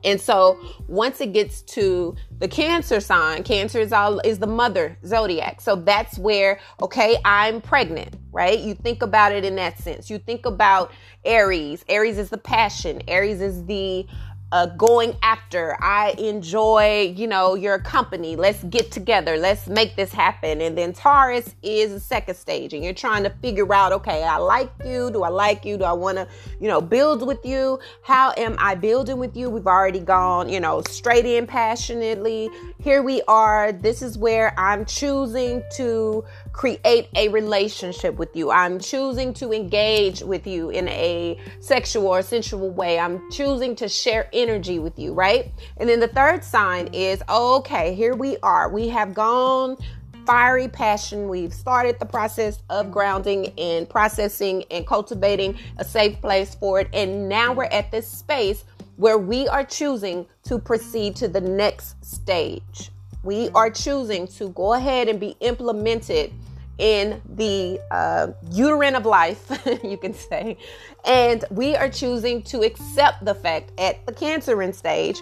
And 0.04 0.20
so 0.20 0.60
once 0.88 1.22
it 1.22 1.34
gets 1.34 1.62
to 1.64 2.16
the 2.40 2.48
cancer 2.48 3.00
sign, 3.00 3.44
cancer 3.44 3.80
is 3.80 3.92
all 3.92 4.20
is 4.20 4.40
the 4.40 4.48
mother 4.48 4.98
zodiac. 5.06 5.62
So 5.62 5.76
that's 5.76 6.18
where, 6.18 6.60
okay, 6.82 7.18
I'm 7.26 7.62
pregnant, 7.62 8.16
right? 8.32 8.60
You 8.60 8.76
think 8.76 9.02
about 9.02 9.32
it 9.34 9.44
in 9.44 9.56
that 9.56 9.78
sense. 9.80 10.10
You 10.10 10.20
think 10.20 10.46
about 10.46 10.92
Aries. 11.26 11.84
Aries 11.90 12.18
is 12.18 12.30
the 12.30 12.38
passion. 12.38 13.02
Aries 13.08 13.42
is 13.42 13.66
the 13.66 14.08
uh, 14.52 14.68
going 14.68 15.16
after. 15.22 15.76
I 15.82 16.12
enjoy, 16.18 17.14
you 17.16 17.28
know, 17.28 17.56
your 17.56 17.80
company. 17.80 18.36
Let's 18.36 18.64
get 18.66 18.92
together. 18.92 19.38
Let's 19.38 19.68
make 19.68 19.96
this 19.96 20.14
happen. 20.14 20.62
And 20.62 20.78
then 20.78 20.94
Taurus 20.94 21.56
is 21.62 21.94
the 21.94 22.00
second 22.00 22.36
stage, 22.36 22.74
and 22.74 22.84
you're 22.84 22.94
trying 22.94 23.24
to 23.24 23.30
figure 23.30 23.72
out, 23.74 23.92
okay, 23.92 24.24
I 24.24 24.38
like 24.38 24.72
you. 24.86 25.12
Do 25.12 25.24
I 25.24 25.30
like 25.30 25.66
you? 25.66 25.78
Do 25.78 25.84
I 25.84 25.94
want 25.94 26.18
to, 26.18 26.28
you 26.60 26.68
know, 26.68 26.82
build 26.82 27.26
with 27.26 27.46
you? 27.46 27.80
How 28.04 28.34
am 28.38 28.56
I 28.60 28.76
building 28.76 29.18
with 29.18 29.36
you? 29.36 29.50
We've 29.50 29.68
already 29.68 30.00
gone, 30.00 30.50
you 30.50 30.60
know, 30.60 30.82
straight 30.88 31.26
in 31.26 31.48
passionately. 31.48 32.50
Here 32.80 33.02
we 33.02 33.22
are. 33.28 33.72
This 33.72 34.02
is 34.02 34.18
where 34.18 34.58
I'm 34.58 34.86
choosing 34.86 35.64
to 35.76 36.24
create 36.58 37.08
a 37.16 37.28
relationship 37.28 38.16
with 38.16 38.36
you. 38.36 38.50
I'm 38.50 38.80
choosing 38.80 39.32
to 39.36 39.54
engage 39.54 40.22
with 40.22 40.48
you 40.48 40.72
in 40.72 40.88
a 40.88 41.40
sexual 41.60 42.08
or 42.08 42.24
sensual 42.24 42.72
way. 42.72 42.98
I'm 42.98 43.30
choosing 43.30 43.76
to 43.76 43.88
share 43.88 44.28
energy 44.34 44.80
with 44.80 44.98
you, 44.98 45.14
right? 45.14 45.52
And 45.78 45.88
then 45.88 46.00
the 46.00 46.08
third 46.08 46.44
sign 46.44 46.88
is 46.94 47.22
okay, 47.30 47.94
here 47.94 48.16
we 48.16 48.38
are. 48.42 48.70
We 48.70 48.88
have 48.88 49.14
gone 49.14 49.78
fiery 50.26 50.68
passion. 50.68 51.30
We've 51.30 51.54
started 51.54 52.00
the 52.00 52.08
process 52.08 52.58
of 52.72 52.92
grounding 52.92 53.54
and 53.60 53.88
processing 53.88 54.64
and 54.72 54.86
cultivating 54.88 55.60
a 55.78 55.86
safe 55.86 56.20
place 56.22 56.56
for 56.56 56.80
it. 56.80 56.90
And 56.92 57.30
now 57.30 57.54
we're 57.54 57.66
at 57.66 57.92
this 57.92 58.08
space 58.08 58.66
where 58.96 59.20
we 59.20 59.48
are 59.48 59.64
choosing 59.64 60.26
to 60.46 60.58
proceed 60.58 61.16
to 61.18 61.28
the 61.28 61.40
next 61.40 62.04
stage. 62.04 62.90
We 63.22 63.50
are 63.50 63.70
choosing 63.70 64.26
to 64.40 64.50
go 64.50 64.74
ahead 64.74 65.08
and 65.08 65.20
be 65.20 65.36
implemented 65.40 66.34
in 66.78 67.22
the 67.36 67.80
uh, 67.92 68.28
uterine 68.52 68.96
of 68.96 69.06
life, 69.06 69.52
you 69.84 69.98
can 69.98 70.14
say. 70.14 70.58
And 71.06 71.44
we 71.50 71.76
are 71.76 71.90
choosing 71.90 72.44
to 72.44 72.62
accept 72.62 73.26
the 73.26 73.36
fact 73.36 73.72
at 73.80 74.06
the 74.06 74.14
cancerine 74.14 74.74
stage 74.74 75.18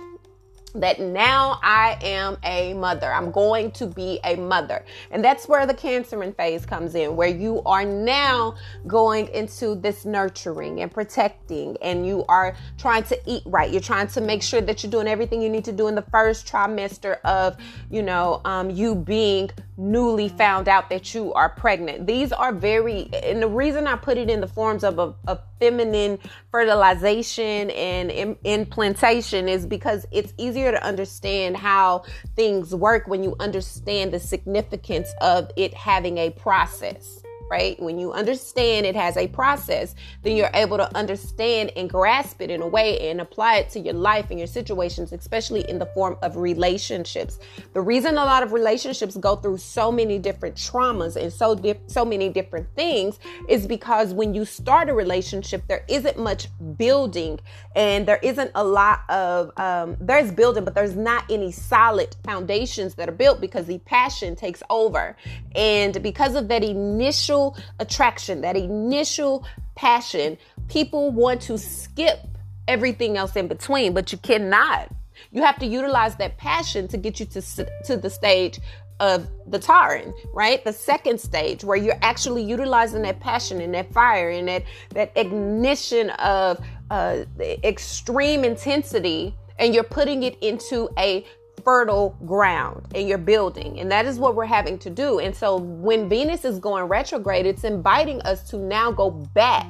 that 0.76 1.00
now 1.00 1.60
I 1.64 1.98
am 2.02 2.38
a 2.44 2.74
mother. 2.74 3.12
I'm 3.12 3.32
going 3.32 3.72
to 3.72 3.88
be 3.88 4.20
a 4.24 4.36
mother. 4.36 4.86
And 5.12 5.24
that's 5.24 5.48
where 5.48 5.66
the 5.66 5.74
cancering 5.74 6.34
phase 6.34 6.66
comes 6.66 6.96
in, 6.96 7.16
where 7.16 7.30
you 7.30 7.62
are 7.66 7.86
now 7.86 8.56
going 8.86 9.28
into 9.30 9.76
this 9.76 10.06
nurturing 10.06 10.82
and 10.82 10.92
protecting, 10.92 11.78
and 11.82 12.06
you 12.06 12.26
are 12.28 12.56
trying 12.78 13.04
to 13.04 13.20
eat 13.26 13.44
right. 13.46 13.72
You're 13.72 13.82
trying 13.82 14.08
to 14.08 14.22
make 14.22 14.44
sure 14.44 14.62
that 14.62 14.84
you're 14.84 14.92
doing 14.92 15.08
everything 15.08 15.42
you 15.42 15.50
need 15.50 15.66
to 15.66 15.72
do 15.72 15.88
in 15.88 15.96
the 15.96 16.06
first 16.12 16.48
trimester 16.48 17.20
of, 17.22 17.58
you 17.90 18.04
know, 18.04 18.42
um, 18.46 18.70
you 18.70 18.96
being 18.96 19.50
newly 19.78 20.30
found 20.30 20.68
out 20.68 20.90
that 20.90 21.14
you 21.14 21.34
are 21.34 21.50
pregnant. 21.50 22.08
These 22.08 22.32
are 22.32 22.54
very, 22.54 23.10
and 23.14 23.42
the 23.42 23.48
reason 23.48 23.88
I 23.88 23.96
put 23.96 24.18
it 24.18 24.30
in 24.30 24.40
the 24.40 24.48
forms 24.48 24.84
of 24.84 25.00
a, 25.00 25.14
a 25.28 25.40
feminine 25.60 26.20
fertilization 26.52 27.70
and 27.72 28.12
Im- 28.12 28.38
implantation 28.44 29.50
is 29.50 29.66
because 29.66 30.06
it's 30.12 30.34
easier 30.38 30.72
to 30.72 30.84
understand 30.84 31.58
how 31.58 32.04
things 32.36 32.74
work 32.74 33.08
when 33.08 33.24
you 33.24 33.36
understand 33.40 34.14
the 34.14 34.20
significance 34.20 35.14
of 35.22 35.52
it 35.58 35.74
having 35.74 36.18
a 36.20 36.30
process 36.30 37.25
right? 37.50 37.80
When 37.82 38.00
you 38.00 38.12
understand 38.12 38.86
it 38.86 38.96
has 38.96 39.18
a 39.18 39.28
process, 39.28 39.96
then 40.24 40.36
you're 40.36 40.50
able 40.54 40.78
to 40.78 40.96
understand 40.96 41.72
and 41.76 41.90
grasp 41.90 42.42
it 42.42 42.50
in 42.50 42.62
a 42.62 42.68
way 42.68 43.10
and 43.10 43.22
apply 43.22 43.58
it 43.58 43.70
to 43.72 43.80
your 43.80 43.94
life 43.94 44.28
and 44.30 44.40
your 44.40 44.48
situations, 44.48 45.12
especially 45.12 45.68
in 45.70 45.78
the 45.78 45.86
form 45.88 46.18
of 46.22 46.38
relationships. 46.38 47.40
The 47.74 47.82
reason 47.82 48.18
a 48.18 48.26
lot 48.26 48.44
of 48.44 48.52
relationships 48.52 49.16
go 49.18 49.36
through 49.36 49.58
so 49.58 49.92
many 49.92 50.18
different 50.18 50.56
traumas 50.56 51.16
and 51.16 51.32
so 51.32 51.56
so 51.88 52.06
many 52.06 52.30
different 52.30 52.68
things 52.76 53.20
is 53.48 53.68
because 53.68 54.14
when 54.14 54.34
you 54.34 54.46
start 54.46 54.90
a 54.90 54.94
relationship, 54.94 55.64
there 55.68 55.86
isn't 55.88 56.18
much 56.18 56.48
building 56.78 57.40
and 57.76 58.08
there 58.08 58.20
isn't 58.24 58.52
a 58.56 58.64
lot 58.64 59.02
of 59.10 59.52
um, 59.58 59.98
there's 60.00 60.32
building, 60.32 60.64
but 60.64 60.74
there's 60.74 60.96
not 60.96 61.26
any 61.30 61.52
solid 61.52 62.16
foundations 62.24 62.96
that 62.96 63.08
are 63.08 63.14
built 63.14 63.40
because 63.40 63.66
the 63.68 63.80
passion 63.80 64.36
takes 64.36 64.64
over, 64.70 65.16
and 65.56 66.02
because 66.02 66.36
of 66.36 66.48
that 66.48 66.64
initial 66.64 67.35
initial 67.36 67.58
attraction, 67.80 68.42
that 68.42 68.56
initial 68.56 69.46
passion, 69.76 70.38
people 70.70 71.12
want 71.12 71.42
to 71.42 71.58
skip 71.58 72.20
everything 72.68 73.18
else 73.18 73.36
in 73.36 73.48
between, 73.48 73.94
but 73.94 74.12
you 74.12 74.18
cannot. 74.18 74.90
You 75.32 75.44
have 75.44 75.60
to 75.60 75.66
utilize 75.66 76.16
that 76.18 76.38
passion 76.38 76.88
to 76.90 76.98
get 76.98 77.20
you 77.20 77.26
to, 77.28 77.42
to 77.86 77.98
the 77.98 78.10
stage 78.10 78.60
of 79.00 79.28
the 79.48 79.60
Taurin, 79.60 80.14
right? 80.34 80.64
The 80.64 80.72
second 80.72 81.20
stage 81.20 81.64
where 81.64 81.78
you're 81.78 82.00
actually 82.02 82.44
utilizing 82.44 83.02
that 83.02 83.20
passion 83.20 83.60
and 83.60 83.74
that 83.74 83.92
fire 83.92 84.30
and 84.30 84.48
that, 84.48 84.64
that 84.92 85.12
ignition 85.16 86.12
of 86.12 86.60
uh, 86.90 87.26
extreme 87.64 88.46
intensity 88.46 89.36
and 89.60 89.74
you're 89.74 89.84
putting 89.84 90.24
it 90.24 90.38
into 90.42 90.90
a 90.98 91.26
fertile 91.66 92.16
ground 92.26 92.86
and 92.96 93.10
you're 93.10 93.18
building. 93.18 93.80
And 93.80 93.92
that 93.92 94.06
is 94.06 94.20
what 94.20 94.36
we're 94.36 94.46
having 94.46 94.78
to 94.80 94.90
do. 94.90 95.20
And 95.20 95.36
so 95.36 95.58
when 95.58 96.08
Venus 96.08 96.46
is 96.46 96.60
going 96.60 96.86
retrograde, 96.86 97.46
it's 97.46 97.64
inviting 97.64 98.22
us 98.22 98.48
to 98.52 98.58
now 98.58 98.92
go 98.92 99.10
back. 99.10 99.68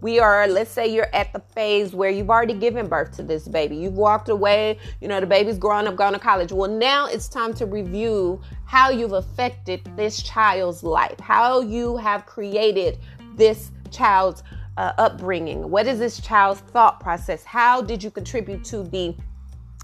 We 0.00 0.20
are, 0.20 0.46
let's 0.46 0.70
say 0.70 0.86
you're 0.86 1.12
at 1.14 1.32
the 1.32 1.40
phase 1.40 1.94
where 1.94 2.10
you've 2.10 2.30
already 2.30 2.54
given 2.54 2.86
birth 2.86 3.16
to 3.16 3.22
this 3.22 3.48
baby. 3.48 3.76
You've 3.76 3.96
walked 3.96 4.28
away, 4.28 4.78
you 5.00 5.08
know, 5.08 5.20
the 5.20 5.26
baby's 5.26 5.58
grown 5.58 5.88
up, 5.88 5.96
gone 5.96 6.12
to 6.12 6.18
college. 6.18 6.52
Well, 6.52 6.70
now 6.70 7.06
it's 7.06 7.28
time 7.28 7.54
to 7.54 7.66
review 7.66 8.40
how 8.66 8.90
you've 8.90 9.14
affected 9.14 9.80
this 9.96 10.22
child's 10.22 10.82
life, 10.82 11.18
how 11.18 11.60
you 11.60 11.96
have 11.96 12.26
created 12.26 12.98
this 13.36 13.72
child's 13.90 14.42
uh, 14.76 14.92
upbringing. 14.98 15.70
What 15.70 15.86
is 15.86 15.98
this 15.98 16.20
child's 16.20 16.60
thought 16.60 17.00
process? 17.00 17.42
How 17.42 17.80
did 17.80 18.02
you 18.02 18.10
contribute 18.10 18.64
to 18.64 18.82
the 18.82 19.16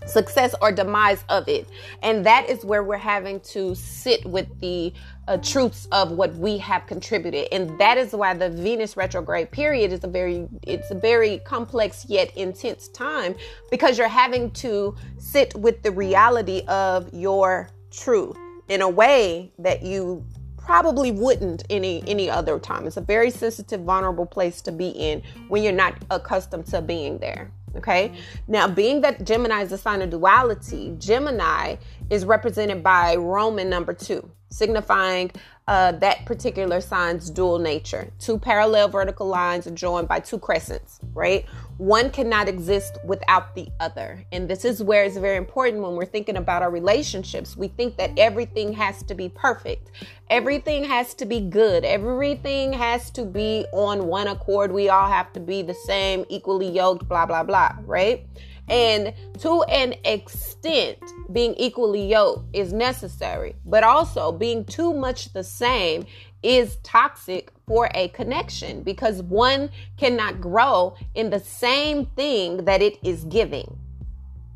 success 0.06 0.54
or 0.60 0.72
demise 0.72 1.24
of 1.28 1.48
it. 1.48 1.68
And 2.02 2.24
that 2.26 2.48
is 2.48 2.64
where 2.64 2.82
we're 2.82 2.96
having 2.96 3.40
to 3.40 3.74
sit 3.74 4.24
with 4.26 4.48
the 4.60 4.92
uh, 5.28 5.36
truths 5.38 5.86
of 5.92 6.12
what 6.12 6.34
we 6.34 6.58
have 6.58 6.86
contributed. 6.86 7.48
And 7.52 7.78
that 7.78 7.96
is 7.98 8.12
why 8.12 8.34
the 8.34 8.50
Venus 8.50 8.96
retrograde 8.96 9.50
period 9.50 9.92
is 9.92 10.02
a 10.04 10.08
very 10.08 10.48
it's 10.62 10.90
a 10.90 10.94
very 10.94 11.38
complex 11.38 12.06
yet 12.08 12.36
intense 12.36 12.88
time 12.88 13.34
because 13.70 13.98
you're 13.98 14.08
having 14.08 14.50
to 14.52 14.96
sit 15.18 15.54
with 15.54 15.82
the 15.82 15.90
reality 15.90 16.62
of 16.68 17.12
your 17.12 17.68
truth 17.90 18.36
in 18.68 18.82
a 18.82 18.88
way 18.88 19.52
that 19.58 19.82
you 19.82 20.24
probably 20.56 21.10
wouldn't 21.10 21.64
any 21.70 22.02
any 22.06 22.30
other 22.30 22.58
time. 22.58 22.86
It's 22.86 22.96
a 22.96 23.00
very 23.00 23.30
sensitive 23.30 23.80
vulnerable 23.82 24.26
place 24.26 24.60
to 24.62 24.72
be 24.72 24.88
in 24.88 25.22
when 25.48 25.62
you're 25.62 25.72
not 25.72 25.94
accustomed 26.10 26.66
to 26.66 26.80
being 26.80 27.18
there. 27.18 27.50
Okay. 27.76 28.12
Now, 28.48 28.68
being 28.68 29.00
that 29.00 29.24
Gemini 29.24 29.62
is 29.62 29.72
a 29.72 29.78
sign 29.78 30.02
of 30.02 30.10
duality, 30.10 30.94
Gemini 30.98 31.76
is 32.10 32.24
represented 32.24 32.82
by 32.82 33.16
Roman 33.16 33.70
number 33.70 33.94
two, 33.94 34.30
signifying 34.50 35.30
uh, 35.68 35.92
that 35.92 36.24
particular 36.26 36.80
sign's 36.80 37.30
dual 37.30 37.58
nature. 37.58 38.10
Two 38.18 38.38
parallel 38.38 38.88
vertical 38.88 39.26
lines 39.26 39.66
are 39.66 39.72
joined 39.72 40.08
by 40.08 40.20
two 40.20 40.38
crescents, 40.38 41.00
right? 41.14 41.46
one 41.82 42.10
cannot 42.10 42.48
exist 42.48 42.98
without 43.04 43.56
the 43.56 43.68
other. 43.80 44.24
And 44.30 44.48
this 44.48 44.64
is 44.64 44.82
where 44.82 45.02
it's 45.02 45.16
very 45.16 45.36
important 45.36 45.82
when 45.82 45.96
we're 45.96 46.04
thinking 46.04 46.36
about 46.36 46.62
our 46.62 46.70
relationships. 46.70 47.56
We 47.56 47.68
think 47.68 47.96
that 47.96 48.12
everything 48.16 48.72
has 48.74 49.02
to 49.04 49.14
be 49.16 49.28
perfect, 49.28 49.90
everything 50.30 50.84
has 50.84 51.12
to 51.14 51.26
be 51.26 51.40
good, 51.40 51.84
everything 51.84 52.72
has 52.72 53.10
to 53.12 53.24
be 53.24 53.66
on 53.72 54.06
one 54.06 54.28
accord. 54.28 54.70
We 54.70 54.90
all 54.90 55.08
have 55.08 55.32
to 55.32 55.40
be 55.40 55.62
the 55.62 55.74
same, 55.74 56.24
equally 56.28 56.68
yoked, 56.68 57.08
blah, 57.08 57.26
blah, 57.26 57.42
blah, 57.42 57.76
right? 57.84 58.26
And 58.72 59.12
to 59.40 59.62
an 59.64 59.94
extent, 60.02 60.96
being 61.30 61.52
equally 61.58 62.10
yoked 62.10 62.56
is 62.56 62.72
necessary, 62.72 63.54
but 63.66 63.84
also 63.84 64.32
being 64.32 64.64
too 64.64 64.94
much 64.94 65.34
the 65.34 65.44
same 65.44 66.06
is 66.42 66.76
toxic 66.82 67.52
for 67.68 67.90
a 67.94 68.08
connection 68.08 68.82
because 68.82 69.22
one 69.22 69.68
cannot 69.98 70.40
grow 70.40 70.96
in 71.14 71.28
the 71.28 71.38
same 71.38 72.06
thing 72.16 72.64
that 72.64 72.80
it 72.80 72.96
is 73.04 73.24
giving. 73.24 73.78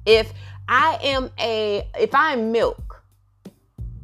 If 0.06 0.32
I 0.66 0.98
am 1.02 1.30
a, 1.38 1.86
if 2.00 2.14
I'm 2.14 2.50
milk 2.52 3.02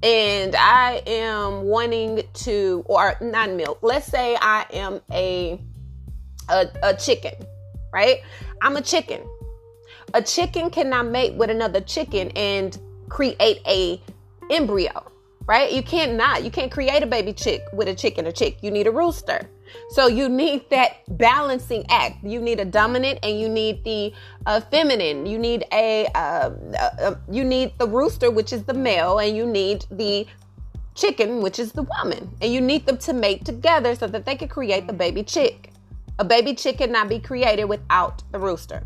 and 0.02 0.54
I 0.54 1.02
am 1.07 1.62
wanting 1.62 2.23
to, 2.35 2.85
or 2.85 3.16
not 3.23 3.50
milk, 3.50 3.78
let's 3.81 4.07
say 4.07 4.37
I 4.38 4.66
am 4.75 5.00
a, 5.11 5.59
a, 6.50 6.69
a 6.83 6.95
chicken, 6.97 7.35
right? 7.95 8.19
I'm 8.61 8.76
a 8.76 8.83
chicken. 8.83 9.23
A 10.14 10.23
chicken 10.23 10.71
cannot 10.71 11.07
mate 11.07 11.35
with 11.35 11.50
another 11.50 11.81
chicken 11.81 12.31
and 12.37 12.78
create 13.09 13.61
a 13.66 14.00
embryo 14.50 15.12
right? 15.47 15.73
You 15.73 15.83
can't 15.83 16.14
not. 16.14 16.45
You 16.45 16.50
can't 16.50 16.71
create 16.71 17.02
a 17.02 17.07
baby 17.07 17.33
chick 17.33 17.62
with 17.73 17.88
a 17.88 17.95
chick 17.95 18.19
and 18.19 18.28
a 18.28 18.33
chick. 18.33 18.59
You 18.62 18.71
need 18.71 18.87
a 18.87 18.90
rooster. 18.90 19.49
So 19.90 20.07
you 20.07 20.28
need 20.28 20.69
that 20.71 21.02
balancing 21.19 21.85
act. 21.88 22.23
You 22.25 22.40
need 22.40 22.61
a 22.61 22.64
dominant 22.64 23.21
and 23.23 23.40
you 23.40 23.49
need 23.49 23.85
the 23.85 24.12
uh, 24.47 24.61
feminine. 24.61 25.26
You 25.26 25.38
need 25.38 25.64
a 25.73 26.07
uh, 26.14 26.50
uh, 26.78 27.14
you 27.31 27.45
need 27.45 27.73
the 27.78 27.87
rooster, 27.87 28.31
which 28.31 28.52
is 28.52 28.64
the 28.64 28.75
male, 28.75 29.19
and 29.19 29.37
you 29.37 29.47
need 29.47 29.87
the 29.90 30.26
chicken, 30.95 31.40
which 31.40 31.59
is 31.59 31.73
the 31.73 31.83
woman, 31.83 32.31
and 32.42 32.52
you 32.52 32.61
need 32.61 32.85
them 32.85 32.99
to 32.99 33.14
mate 33.14 33.45
together 33.47 33.95
so 33.95 34.07
that 34.07 34.26
they 34.26 34.37
can 34.37 34.49
create 34.49 34.87
the 34.87 34.92
baby 34.92 35.23
chick. 35.23 35.73
A 36.19 36.25
baby 36.25 36.54
chick 36.54 36.78
cannot 36.78 37.09
be 37.09 37.19
created 37.19 37.64
without 37.64 38.23
the 38.31 38.38
rooster. 38.38 38.85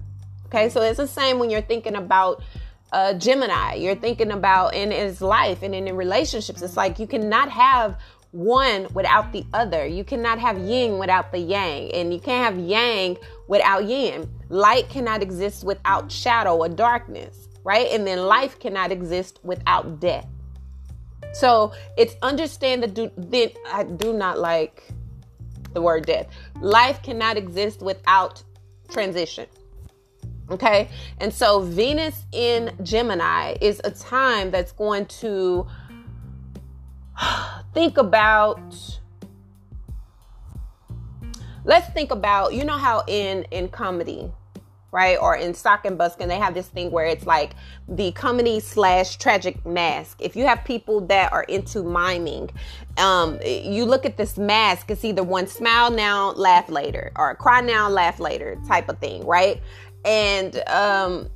Okay, 0.56 0.70
so 0.70 0.80
it's 0.80 0.96
the 0.96 1.06
same 1.06 1.38
when 1.38 1.50
you're 1.50 1.60
thinking 1.60 1.96
about 1.96 2.42
uh, 2.90 3.12
Gemini, 3.12 3.75
you're 3.75 3.94
thinking 3.94 4.30
about 4.30 4.75
in 4.75 4.90
his 4.90 5.20
life 5.20 5.62
and 5.62 5.75
in, 5.75 5.86
in 5.86 5.96
relationships. 5.96 6.62
It's 6.62 6.78
like 6.78 6.98
you 6.98 7.06
cannot 7.06 7.50
have 7.50 8.00
one 8.30 8.86
without 8.94 9.34
the 9.34 9.44
other. 9.52 9.86
You 9.86 10.02
cannot 10.02 10.38
have 10.38 10.56
yin 10.56 10.96
without 10.96 11.30
the 11.30 11.40
yang, 11.40 11.92
and 11.92 12.10
you 12.10 12.18
can't 12.18 12.42
have 12.42 12.58
yang 12.58 13.18
without 13.48 13.84
yin. 13.84 14.30
Light 14.48 14.88
cannot 14.88 15.20
exist 15.20 15.62
without 15.62 16.10
shadow 16.10 16.56
or 16.56 16.70
darkness, 16.70 17.48
right? 17.62 17.88
And 17.90 18.06
then 18.06 18.20
life 18.20 18.58
cannot 18.58 18.90
exist 18.90 19.40
without 19.42 20.00
death. 20.00 20.26
So 21.34 21.75
it's 21.98 22.16
understand 22.22 22.82
that 22.82 22.94
do, 22.94 23.10
then 23.18 23.50
I 23.70 23.82
do 23.82 24.14
not 24.14 24.38
like 24.38 24.84
the 25.75 25.82
word 25.82 26.06
death. 26.06 26.28
Life 26.62 27.02
cannot 27.02 27.36
exist 27.36 27.82
without 27.82 28.42
transition. 28.88 29.48
Okay. 30.50 30.88
And 31.18 31.32
so 31.32 31.60
Venus 31.60 32.24
in 32.32 32.72
Gemini 32.82 33.56
is 33.60 33.80
a 33.84 33.90
time 33.90 34.50
that's 34.50 34.72
going 34.72 35.06
to 35.06 35.66
think 37.74 37.98
about 37.98 38.60
let's 41.64 41.88
think 41.90 42.12
about 42.12 42.54
you 42.54 42.64
know 42.64 42.78
how 42.78 43.02
in 43.08 43.42
in 43.50 43.68
comedy 43.68 44.30
right 44.92 45.18
or 45.20 45.36
in 45.36 45.52
sock 45.52 45.84
and 45.84 45.98
buskin 45.98 46.28
they 46.28 46.38
have 46.38 46.54
this 46.54 46.68
thing 46.68 46.92
where 46.92 47.06
it's 47.06 47.26
like 47.26 47.54
the 47.88 48.12
comedy 48.12 48.60
slash 48.60 49.16
tragic 49.16 49.66
mask 49.66 50.16
if 50.22 50.36
you 50.36 50.46
have 50.46 50.64
people 50.64 51.00
that 51.00 51.32
are 51.32 51.42
into 51.44 51.82
miming 51.82 52.48
um 52.98 53.38
you 53.44 53.84
look 53.84 54.06
at 54.06 54.16
this 54.16 54.38
mask 54.38 54.90
it's 54.90 55.04
either 55.04 55.24
one 55.24 55.46
smile 55.46 55.90
now 55.90 56.30
laugh 56.32 56.68
later 56.68 57.10
or 57.16 57.34
cry 57.34 57.60
now 57.60 57.88
laugh 57.88 58.20
later 58.20 58.56
type 58.68 58.88
of 58.88 58.96
thing 58.98 59.26
right 59.26 59.60
and 60.06 60.62
um, 60.68 61.28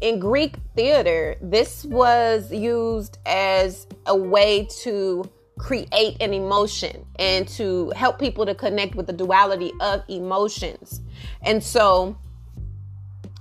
in 0.00 0.18
Greek 0.18 0.56
theater, 0.74 1.36
this 1.42 1.84
was 1.84 2.50
used 2.50 3.18
as 3.26 3.86
a 4.06 4.16
way 4.16 4.66
to 4.80 5.30
create 5.58 6.16
an 6.20 6.32
emotion 6.32 7.04
and 7.18 7.46
to 7.48 7.90
help 7.90 8.18
people 8.18 8.46
to 8.46 8.54
connect 8.54 8.94
with 8.94 9.06
the 9.06 9.12
duality 9.12 9.72
of 9.80 10.02
emotions. 10.08 11.02
And 11.42 11.62
so 11.62 12.16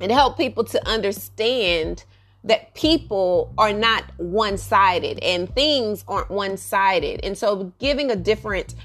it 0.02 0.12
helped 0.12 0.38
people 0.38 0.64
to 0.66 0.88
understand 0.88 2.04
that 2.44 2.74
people 2.74 3.54
are 3.58 3.74
not 3.74 4.04
one 4.18 4.58
sided 4.58 5.20
and 5.20 5.54
things 5.54 6.04
aren't 6.08 6.30
one 6.30 6.58
sided. 6.58 7.20
And 7.24 7.38
so 7.38 7.72
giving 7.80 8.12
a 8.12 8.16
different 8.16 8.76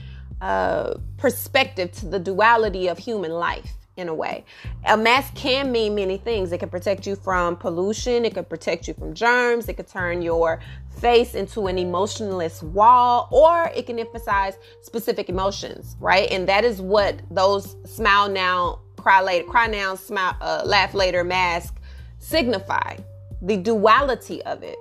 uh, 0.41 0.95
perspective 1.17 1.93
to 1.93 2.07
the 2.07 2.19
duality 2.19 2.89
of 2.89 2.99
human 2.99 3.31
life 3.31 3.73
in 3.97 4.09
a 4.09 4.15
way. 4.15 4.45
A 4.87 4.97
mask 4.97 5.35
can 5.35 5.71
mean 5.71 5.95
many 5.95 6.17
things. 6.17 6.51
It 6.53 6.59
can 6.59 6.71
protect 6.71 7.07
you 7.07 7.15
from 7.15 7.57
pollution, 7.57 8.25
it 8.25 8.35
can 8.35 8.45
protect 8.45 8.89
you 8.89 8.95
from 8.95 9.13
germs, 9.13 9.69
it 9.69 9.75
could 9.75 9.89
turn 9.89 10.23
your 10.23 10.61
face 10.99 11.35
into 11.35 11.67
an 11.67 11.79
emotionless 11.79 12.63
wall, 12.63 13.29
or 13.31 13.71
it 13.75 13.87
can 13.87 13.99
emphasize 13.99 14.57
specific 14.81 15.29
emotions, 15.29 15.97
right? 16.01 16.31
And 16.31 16.49
that 16.49 16.65
is 16.65 16.81
what 16.81 17.21
those 17.31 17.77
smile 17.85 18.29
now, 18.29 18.81
cry 18.97 19.21
later, 19.21 19.47
cry 19.49 19.67
now, 19.67 19.95
smile, 19.95 20.37
uh, 20.41 20.63
laugh 20.65 20.95
later 20.95 21.23
mask 21.25 21.75
signify 22.23 22.97
the 23.43 23.57
duality 23.57 24.43
of 24.45 24.63
it. 24.63 24.79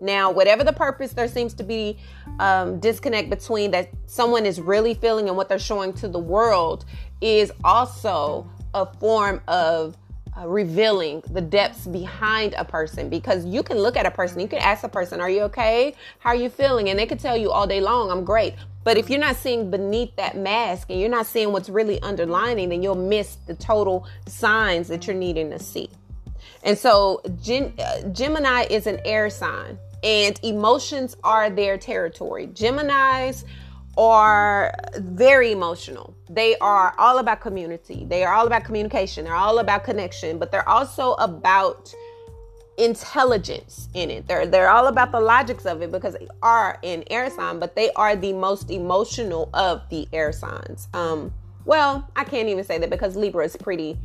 Now, 0.00 0.30
whatever 0.30 0.64
the 0.64 0.72
purpose, 0.72 1.14
there 1.14 1.28
seems 1.28 1.54
to 1.54 1.62
be 1.62 1.98
um, 2.38 2.78
disconnect 2.78 3.30
between 3.30 3.70
that 3.70 3.88
someone 4.06 4.44
is 4.44 4.60
really 4.60 4.92
feeling 4.92 5.28
and 5.28 5.36
what 5.36 5.48
they're 5.48 5.58
showing 5.58 5.94
to 5.94 6.08
the 6.08 6.18
world 6.18 6.84
is 7.20 7.52
also 7.62 8.48
a 8.74 8.86
form 8.86 9.40
of 9.48 9.96
uh, 10.36 10.48
revealing 10.48 11.22
the 11.30 11.40
depths 11.40 11.86
behind 11.86 12.54
a 12.54 12.64
person 12.64 13.08
because 13.08 13.44
you 13.46 13.62
can 13.62 13.78
look 13.78 13.96
at 13.96 14.04
a 14.04 14.10
person, 14.10 14.40
you 14.40 14.48
can 14.48 14.58
ask 14.58 14.82
a 14.82 14.88
person, 14.88 15.20
Are 15.20 15.30
you 15.30 15.42
okay? 15.42 15.94
How 16.18 16.30
are 16.30 16.36
you 16.36 16.50
feeling? 16.50 16.88
And 16.88 16.98
they 16.98 17.06
could 17.06 17.20
tell 17.20 17.36
you 17.36 17.50
all 17.52 17.66
day 17.66 17.80
long, 17.80 18.10
I'm 18.10 18.24
great. 18.24 18.54
But 18.82 18.98
if 18.98 19.08
you're 19.08 19.20
not 19.20 19.36
seeing 19.36 19.70
beneath 19.70 20.14
that 20.16 20.36
mask 20.36 20.90
and 20.90 21.00
you're 21.00 21.08
not 21.08 21.26
seeing 21.26 21.52
what's 21.52 21.68
really 21.68 22.00
underlining, 22.02 22.68
then 22.68 22.82
you'll 22.82 22.94
miss 22.96 23.36
the 23.46 23.54
total 23.54 24.06
signs 24.26 24.88
that 24.88 25.06
you're 25.06 25.16
needing 25.16 25.50
to 25.50 25.58
see. 25.58 25.88
And 26.62 26.76
so, 26.76 27.22
Gem- 27.42 27.74
uh, 27.78 28.02
Gemini 28.08 28.66
is 28.68 28.86
an 28.86 29.00
air 29.04 29.30
sign, 29.30 29.78
and 30.02 30.38
emotions 30.42 31.16
are 31.22 31.48
their 31.48 31.78
territory. 31.78 32.48
Geminis 32.48 33.44
are 33.96 34.72
very 34.98 35.52
emotional. 35.52 36.14
They 36.28 36.56
are 36.58 36.94
all 36.98 37.18
about 37.18 37.40
community. 37.40 38.06
They 38.08 38.24
are 38.24 38.34
all 38.34 38.46
about 38.46 38.64
communication. 38.64 39.24
They're 39.24 39.34
all 39.34 39.58
about 39.58 39.84
connection, 39.84 40.38
but 40.38 40.50
they're 40.50 40.68
also 40.68 41.12
about 41.14 41.94
intelligence 42.76 43.88
in 43.94 44.10
it. 44.10 44.26
They're 44.26 44.46
they're 44.46 44.70
all 44.70 44.88
about 44.88 45.12
the 45.12 45.20
logics 45.20 45.64
of 45.64 45.82
it 45.82 45.92
because 45.92 46.14
they 46.14 46.26
are 46.42 46.78
in 46.82 47.04
air 47.10 47.30
sign, 47.30 47.58
but 47.58 47.76
they 47.76 47.90
are 47.92 48.16
the 48.16 48.32
most 48.32 48.70
emotional 48.70 49.48
of 49.54 49.82
the 49.90 50.08
air 50.12 50.32
signs. 50.32 50.88
Um 50.92 51.32
well, 51.64 52.10
I 52.14 52.24
can't 52.24 52.48
even 52.48 52.64
say 52.64 52.78
that 52.78 52.90
because 52.90 53.16
Libra 53.16 53.44
is 53.44 53.56
pretty 53.56 53.96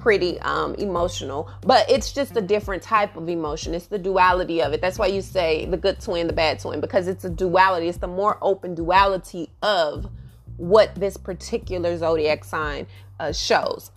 pretty 0.00 0.40
um, 0.40 0.74
emotional, 0.76 1.50
but 1.60 1.88
it's 1.90 2.12
just 2.12 2.36
a 2.36 2.40
different 2.40 2.82
type 2.82 3.16
of 3.16 3.28
emotion. 3.28 3.74
It's 3.74 3.86
the 3.86 3.98
duality 3.98 4.62
of 4.62 4.72
it. 4.72 4.80
That's 4.80 4.98
why 4.98 5.06
you 5.06 5.20
say 5.20 5.66
the 5.66 5.76
good 5.76 6.00
twin, 6.00 6.26
the 6.26 6.32
bad 6.32 6.58
twin, 6.58 6.80
because 6.80 7.06
it's 7.06 7.24
a 7.24 7.30
duality. 7.30 7.88
It's 7.88 7.98
the 7.98 8.08
more 8.08 8.38
open 8.40 8.74
duality 8.74 9.50
of 9.62 10.10
what 10.56 10.94
this 10.94 11.16
particular 11.16 11.96
zodiac 11.96 12.44
sign 12.44 12.86
uh, 13.18 13.32
shows. 13.32 13.90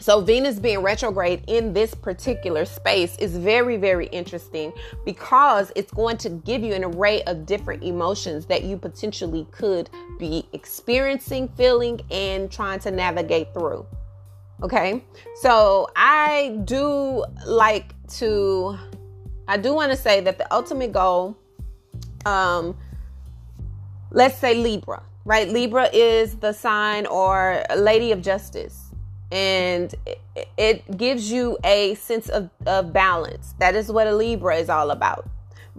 So, 0.00 0.22
Venus 0.22 0.58
being 0.58 0.78
retrograde 0.78 1.44
in 1.46 1.74
this 1.74 1.94
particular 1.94 2.64
space 2.64 3.18
is 3.18 3.36
very, 3.36 3.76
very 3.76 4.06
interesting 4.06 4.72
because 5.04 5.70
it's 5.76 5.92
going 5.92 6.16
to 6.18 6.30
give 6.30 6.62
you 6.62 6.72
an 6.72 6.84
array 6.84 7.22
of 7.24 7.44
different 7.44 7.84
emotions 7.84 8.46
that 8.46 8.64
you 8.64 8.78
potentially 8.78 9.46
could 9.50 9.90
be 10.18 10.48
experiencing, 10.54 11.48
feeling, 11.48 12.00
and 12.10 12.50
trying 12.50 12.80
to 12.80 12.90
navigate 12.90 13.52
through. 13.52 13.86
Okay. 14.62 15.04
So 15.36 15.88
I 15.96 16.58
do 16.64 17.24
like 17.46 17.94
to, 18.18 18.78
I 19.48 19.56
do 19.56 19.74
want 19.74 19.90
to 19.90 19.96
say 19.96 20.20
that 20.20 20.38
the 20.38 20.52
ultimate 20.52 20.92
goal, 20.92 21.36
um, 22.26 22.76
let's 24.10 24.36
say 24.36 24.54
Libra, 24.54 25.02
right? 25.24 25.48
Libra 25.48 25.88
is 25.92 26.36
the 26.36 26.52
sign 26.52 27.06
or 27.06 27.62
lady 27.76 28.12
of 28.12 28.20
justice. 28.20 28.86
And 29.32 29.94
it, 30.58 30.96
gives 30.96 31.30
you 31.30 31.56
a 31.62 31.94
sense 31.94 32.28
of, 32.28 32.50
of 32.66 32.92
balance. 32.92 33.54
That 33.60 33.76
is 33.76 33.90
what 33.90 34.08
a 34.08 34.14
Libra 34.14 34.56
is 34.56 34.68
all 34.68 34.90
about 34.90 35.28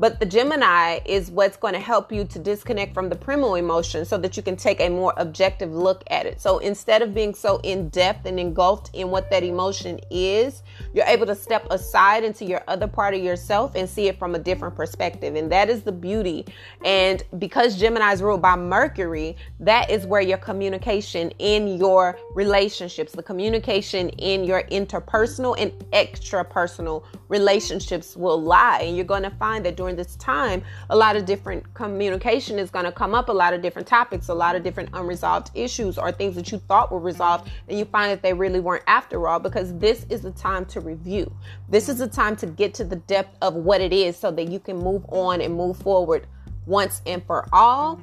But 0.01 0.19
the 0.19 0.25
Gemini 0.25 0.97
is 1.05 1.29
what's 1.29 1.57
going 1.57 1.75
to 1.75 1.79
help 1.79 2.11
you 2.11 2.25
to 2.25 2.39
disconnect 2.39 2.95
from 2.95 3.07
the 3.07 3.15
primal 3.15 3.53
emotion 3.53 4.03
so 4.03 4.17
that 4.17 4.35
you 4.35 4.41
can 4.41 4.55
take 4.55 4.81
a 4.81 4.89
more 4.89 5.13
objective 5.15 5.71
look 5.71 6.03
at 6.07 6.25
it. 6.25 6.41
So 6.41 6.57
instead 6.57 7.03
of 7.03 7.13
being 7.13 7.35
so 7.35 7.59
in 7.61 7.89
depth 7.89 8.25
and 8.25 8.39
engulfed 8.39 8.89
in 8.93 9.11
what 9.11 9.29
that 9.29 9.43
emotion 9.43 9.99
is, 10.09 10.63
you're 10.95 11.05
able 11.05 11.27
to 11.27 11.35
step 11.35 11.67
aside 11.69 12.23
into 12.23 12.45
your 12.45 12.63
other 12.67 12.87
part 12.87 13.13
of 13.13 13.21
yourself 13.21 13.75
and 13.75 13.87
see 13.87 14.07
it 14.07 14.17
from 14.17 14.33
a 14.33 14.39
different 14.39 14.75
perspective. 14.75 15.35
And 15.35 15.51
that 15.51 15.69
is 15.69 15.83
the 15.83 15.91
beauty. 15.91 16.47
And 16.83 17.21
because 17.37 17.77
Gemini 17.77 18.11
is 18.11 18.23
ruled 18.23 18.41
by 18.41 18.55
Mercury, 18.55 19.37
that 19.59 19.91
is 19.91 20.07
where 20.07 20.21
your 20.21 20.39
communication 20.39 21.29
in 21.37 21.77
your 21.77 22.17
relationships, 22.33 23.11
the 23.11 23.21
communication 23.21 24.09
in 24.09 24.45
your 24.45 24.63
interpersonal 24.63 25.55
and 25.59 25.71
extra 25.93 26.43
personal 26.43 27.05
relationships 27.29 28.17
will 28.17 28.41
lie. 28.41 28.79
And 28.79 28.95
you're 28.95 29.05
going 29.05 29.21
to 29.21 29.29
find 29.29 29.63
that 29.67 29.77
during 29.77 29.90
this 29.95 30.15
time, 30.15 30.63
a 30.89 30.95
lot 30.95 31.15
of 31.15 31.25
different 31.25 31.73
communication 31.73 32.59
is 32.59 32.69
going 32.69 32.85
to 32.85 32.91
come 32.91 33.13
up, 33.13 33.29
a 33.29 33.33
lot 33.33 33.53
of 33.53 33.61
different 33.61 33.87
topics, 33.87 34.29
a 34.29 34.33
lot 34.33 34.55
of 34.55 34.63
different 34.63 34.89
unresolved 34.93 35.51
issues 35.53 35.97
or 35.97 36.11
things 36.11 36.35
that 36.35 36.51
you 36.51 36.57
thought 36.57 36.91
were 36.91 36.99
resolved, 36.99 37.49
and 37.67 37.77
you 37.77 37.85
find 37.85 38.11
that 38.11 38.21
they 38.21 38.33
really 38.33 38.59
weren't 38.59 38.83
after 38.87 39.27
all 39.27 39.39
because 39.39 39.77
this 39.77 40.05
is 40.09 40.21
the 40.21 40.31
time 40.31 40.65
to 40.65 40.79
review. 40.79 41.31
This 41.69 41.89
is 41.89 41.97
the 41.97 42.07
time 42.07 42.35
to 42.37 42.45
get 42.45 42.73
to 42.75 42.83
the 42.83 42.95
depth 42.97 43.37
of 43.41 43.55
what 43.55 43.81
it 43.81 43.93
is 43.93 44.17
so 44.17 44.31
that 44.31 44.49
you 44.49 44.59
can 44.59 44.77
move 44.77 45.05
on 45.09 45.41
and 45.41 45.55
move 45.55 45.77
forward 45.77 46.27
once 46.65 47.01
and 47.05 47.23
for 47.25 47.47
all 47.51 48.01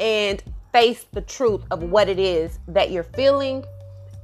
and 0.00 0.42
face 0.72 1.06
the 1.12 1.20
truth 1.20 1.62
of 1.70 1.84
what 1.84 2.08
it 2.08 2.18
is 2.18 2.58
that 2.66 2.90
you're 2.90 3.04
feeling 3.04 3.64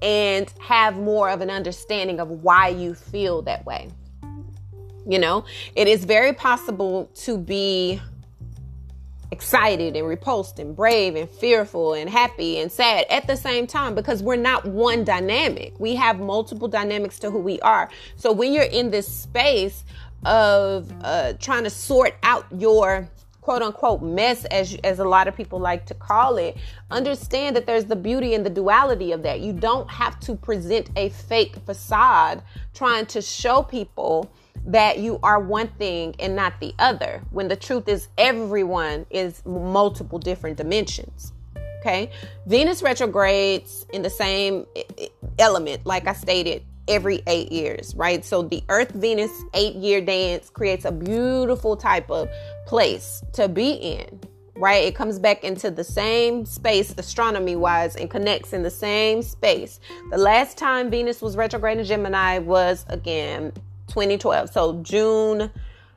and 0.02 0.52
have 0.60 0.96
more 0.96 1.30
of 1.30 1.40
an 1.40 1.50
understanding 1.50 2.20
of 2.20 2.28
why 2.28 2.68
you 2.68 2.94
feel 2.94 3.42
that 3.42 3.64
way. 3.64 3.88
You 5.06 5.18
know, 5.18 5.44
it 5.74 5.88
is 5.88 6.04
very 6.04 6.32
possible 6.32 7.10
to 7.16 7.38
be 7.38 8.00
excited 9.32 9.96
and 9.96 10.06
repulsed 10.06 10.58
and 10.58 10.74
brave 10.74 11.14
and 11.14 11.28
fearful 11.28 11.94
and 11.94 12.10
happy 12.10 12.58
and 12.58 12.70
sad 12.70 13.06
at 13.08 13.26
the 13.26 13.36
same 13.36 13.66
time 13.66 13.94
because 13.94 14.22
we're 14.22 14.36
not 14.36 14.66
one 14.66 15.04
dynamic. 15.04 15.78
We 15.78 15.94
have 15.94 16.18
multiple 16.18 16.68
dynamics 16.68 17.18
to 17.20 17.30
who 17.30 17.38
we 17.38 17.60
are. 17.60 17.88
So 18.16 18.32
when 18.32 18.52
you're 18.52 18.64
in 18.64 18.90
this 18.90 19.06
space 19.06 19.84
of 20.24 20.92
uh, 21.02 21.34
trying 21.34 21.64
to 21.64 21.70
sort 21.70 22.14
out 22.22 22.44
your 22.58 23.08
quote 23.40 23.62
unquote 23.62 24.02
mess 24.02 24.44
as 24.46 24.76
as 24.84 24.98
a 24.98 25.04
lot 25.04 25.26
of 25.26 25.34
people 25.34 25.58
like 25.58 25.86
to 25.86 25.94
call 25.94 26.36
it 26.36 26.58
understand 26.90 27.56
that 27.56 27.64
there's 27.64 27.86
the 27.86 27.96
beauty 27.96 28.34
and 28.34 28.44
the 28.44 28.50
duality 28.50 29.12
of 29.12 29.22
that 29.22 29.40
you 29.40 29.50
don't 29.50 29.90
have 29.90 30.20
to 30.20 30.34
present 30.34 30.90
a 30.96 31.08
fake 31.08 31.56
facade 31.64 32.42
trying 32.74 33.06
to 33.06 33.22
show 33.22 33.62
people 33.62 34.30
that 34.66 34.98
you 34.98 35.18
are 35.22 35.40
one 35.40 35.68
thing 35.68 36.14
and 36.18 36.36
not 36.36 36.58
the 36.60 36.74
other 36.78 37.22
when 37.30 37.48
the 37.48 37.56
truth 37.56 37.88
is 37.88 38.08
everyone 38.18 39.06
is 39.10 39.44
multiple 39.46 40.18
different 40.18 40.56
dimensions 40.56 41.32
okay 41.80 42.10
venus 42.46 42.82
retrogrades 42.82 43.86
in 43.92 44.02
the 44.02 44.10
same 44.10 44.66
element 45.38 45.84
like 45.86 46.06
i 46.06 46.12
stated 46.12 46.62
every 46.88 47.22
eight 47.26 47.50
years 47.50 47.94
right 47.94 48.24
so 48.24 48.42
the 48.42 48.62
earth 48.68 48.90
venus 48.90 49.30
eight 49.54 49.74
year 49.76 50.00
dance 50.00 50.50
creates 50.50 50.84
a 50.84 50.92
beautiful 50.92 51.76
type 51.76 52.10
of 52.10 52.28
place 52.66 53.22
to 53.32 53.48
be 53.48 53.72
in 53.72 54.20
right? 54.60 54.84
It 54.84 54.94
comes 54.94 55.18
back 55.18 55.42
into 55.42 55.70
the 55.70 55.82
same 55.82 56.44
space 56.44 56.94
astronomy 56.98 57.56
wise 57.56 57.96
and 57.96 58.10
connects 58.10 58.52
in 58.52 58.62
the 58.62 58.70
same 58.70 59.22
space. 59.22 59.80
The 60.10 60.18
last 60.18 60.58
time 60.58 60.90
Venus 60.90 61.22
was 61.22 61.34
retrograde 61.34 61.78
in 61.78 61.84
Gemini 61.86 62.38
was 62.38 62.84
again 62.90 63.52
2012. 63.90 64.50
So 64.50 64.82
June, 64.82 65.50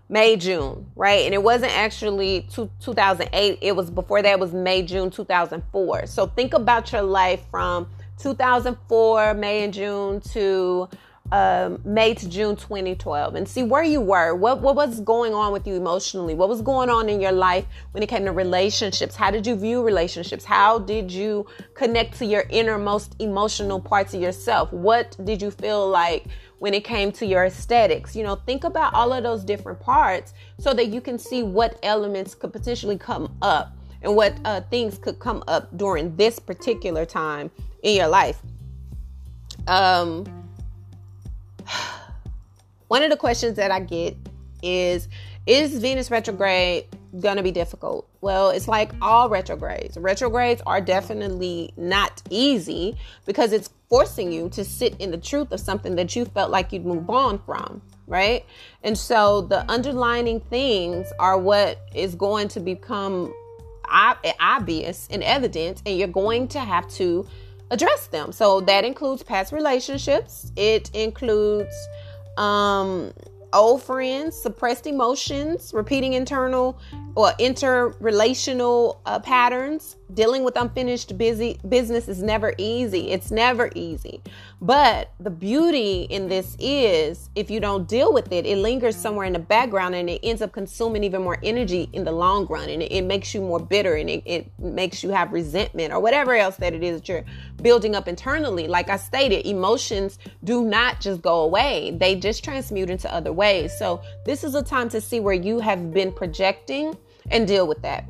May, 0.10 0.36
June, 0.36 0.86
right? 0.96 1.26
And 1.26 1.34
it 1.34 1.42
wasn't 1.42 1.76
actually 1.78 2.48
two, 2.52 2.70
2008. 2.82 3.60
It 3.62 3.76
was 3.76 3.90
before 3.90 4.22
that 4.22 4.40
was 4.40 4.54
May, 4.54 4.84
June 4.84 5.10
2004. 5.10 6.08
So 6.08 6.28
think 6.28 6.54
about 6.54 6.92
your 6.92 7.04
life 7.04 7.44
from 7.50 7.88
2004, 8.20 9.34
May 9.34 9.64
and 9.64 9.74
June 9.74 10.22
to 10.22 10.90
um, 11.32 11.82
May 11.84 12.14
to 12.14 12.30
June 12.30 12.56
2012 12.56 13.36
and 13.36 13.48
see 13.48 13.64
where 13.64 13.84
you 13.84 14.02
were. 14.02 14.36
What, 14.36 14.62
what 14.62 14.76
was 14.76 15.00
going 15.00 15.34
on 15.34 15.52
with 15.52 15.66
you 15.66 15.74
emotionally? 15.76 16.36
What 16.36 16.50
was 16.50 16.62
going 16.62 16.90
on 16.90 17.10
in 17.10 17.20
your 17.20 17.32
life 17.32 17.66
when 17.92 18.04
it 18.04 18.08
came 18.08 18.26
to 18.26 18.32
relationships? 18.32 19.16
How 19.16 19.32
did 19.32 19.48
you 19.48 19.56
view 19.56 19.84
relationships? 19.84 20.46
How 20.46 20.80
did 20.80 21.12
you 21.12 21.48
connect 21.74 22.20
to 22.20 22.26
your 22.26 22.44
innermost 22.50 23.16
emotional 23.20 23.80
parts 23.80 24.14
of 24.14 24.22
yourself? 24.22 24.72
What 24.72 25.18
did 25.24 25.42
you 25.42 25.50
feel 25.50 25.90
like 25.90 26.26
when 26.64 26.74
it 26.74 26.86
came 26.86 27.12
to 27.12 27.26
your 27.26 27.44
aesthetics. 27.44 28.16
You 28.16 28.24
know, 28.24 28.36
think 28.38 28.64
about 28.64 28.94
all 28.94 29.12
of 29.12 29.22
those 29.22 29.44
different 29.44 29.82
parts 29.82 30.34
so 30.58 30.74
that 30.74 30.88
you 30.88 31.02
can 31.02 31.20
see 31.20 31.44
what 31.44 31.78
elements 31.84 32.36
could 32.36 32.54
potentially 32.54 32.98
come 32.98 33.36
up 33.42 33.76
and 34.02 34.16
what 34.16 34.34
uh, 34.46 34.62
things 34.72 34.98
could 34.98 35.20
come 35.20 35.44
up 35.50 35.76
during 35.76 36.16
this 36.16 36.40
particular 36.40 37.06
time 37.06 37.52
in 37.82 37.98
your 37.98 38.08
life. 38.08 38.42
Um, 39.68 40.24
one 42.88 43.04
of 43.04 43.10
the 43.10 43.18
questions 43.18 43.58
that 43.58 43.70
I 43.70 43.82
get 43.82 44.16
is 44.62 45.10
Is 45.46 45.78
Venus 45.78 46.10
retrograde 46.10 46.86
going 47.20 47.36
to 47.36 47.44
be 47.44 47.52
difficult? 47.52 48.08
Well, 48.22 48.52
it's 48.52 48.68
like 48.68 48.92
all 49.02 49.30
retrogrades. 49.30 49.98
Retrogrades 49.98 50.62
are 50.66 50.80
definitely 50.80 51.74
not 51.76 52.22
easy 52.30 52.98
because 53.26 53.52
it's 53.52 53.70
forcing 53.90 54.32
you 54.32 54.48
to 54.50 54.64
sit 54.64 54.96
in 55.00 55.12
the 55.12 55.18
truth 55.18 55.52
of 55.52 55.60
something 55.60 55.96
that 55.98 56.16
you 56.16 56.26
felt 56.26 56.50
like 56.50 56.72
you'd 56.72 56.86
move 56.86 57.10
on 57.10 57.40
from, 57.40 57.82
right? 58.08 58.46
And 58.84 58.98
so 58.98 59.42
the 59.42 59.70
underlining 59.70 60.40
things 60.40 61.12
are 61.20 61.38
what 61.38 61.78
is 61.94 62.16
going 62.16 62.48
to 62.50 62.62
become 62.62 63.34
obvious 64.40 65.08
and 65.12 65.22
evident, 65.24 65.84
and 65.86 65.98
you're 65.98 66.08
going 66.08 66.48
to 66.48 66.60
have 66.60 66.90
to 66.92 67.28
address 67.70 68.08
them. 68.08 68.32
So 68.32 68.62
that 68.62 68.86
includes 68.86 69.24
past 69.24 69.52
relationships, 69.52 70.52
it 70.56 70.90
includes 70.96 71.76
um 72.38 73.14
old 73.54 73.84
friends, 73.84 74.36
suppressed 74.36 74.88
emotions, 74.88 75.72
repeating 75.74 76.14
internal 76.14 76.78
or 77.16 77.32
interrelational 77.40 78.98
uh, 79.06 79.20
patterns, 79.20 79.98
dealing 80.14 80.44
with 80.44 80.56
unfinished 80.56 81.18
busy 81.18 81.60
business 81.68 82.08
is 82.08 82.22
never 82.22 82.54
easy. 82.58 83.12
It's 83.12 83.32
never 83.32 83.70
easy. 83.76 84.22
But 84.62 85.12
the 85.20 85.30
beauty 85.30 86.04
in 86.04 86.30
this 86.30 86.56
is 86.60 87.30
if 87.36 87.50
you 87.52 87.60
don't 87.60 87.88
deal 87.88 88.14
with 88.14 88.32
it, 88.32 88.46
it 88.46 88.58
lingers 88.58 88.96
somewhere 88.96 89.26
in 89.26 89.34
the 89.34 89.40
background 89.40 89.96
and 89.96 90.10
it 90.10 90.20
ends 90.24 90.42
up 90.42 90.52
consuming 90.52 91.04
even 91.04 91.22
more 91.22 91.38
energy 91.44 91.90
in 91.94 92.04
the 92.04 92.12
long 92.12 92.46
run. 92.48 92.70
And 92.70 92.82
it, 92.82 92.92
it 92.92 93.02
makes 93.04 93.34
you 93.34 93.42
more 93.42 93.60
bitter 93.60 93.96
and 93.96 94.10
it, 94.10 94.24
it 94.26 94.52
makes 94.60 95.04
you 95.04 95.10
have 95.10 95.34
resentment 95.34 95.94
or 95.94 96.00
whatever 96.00 96.34
else 96.36 96.56
that 96.58 96.74
it 96.74 96.84
is 96.84 97.02
that 97.02 97.10
you're 97.10 97.26
building 97.62 97.96
up 97.96 98.08
internally. 98.08 98.68
Like 98.68 98.90
I 98.90 98.98
stated, 98.98 99.46
emotions 99.46 100.20
do 100.44 100.64
not 100.64 101.02
just 101.02 101.22
go 101.22 101.42
away, 101.42 101.96
they 102.00 102.16
just 102.16 102.44
transmute 102.44 102.90
into 102.90 103.14
other 103.14 103.34
ways. 103.34 103.78
So 103.78 104.02
this 104.26 104.44
is 104.44 104.56
a 104.56 104.64
time 104.64 104.90
to 104.90 105.02
see 105.02 105.20
where 105.20 105.34
you 105.34 105.60
have 105.60 105.92
been 105.94 106.12
projecting 106.12 106.98
and 107.32 107.48
deal 107.48 107.68
with 107.68 107.82
that. 107.82 108.06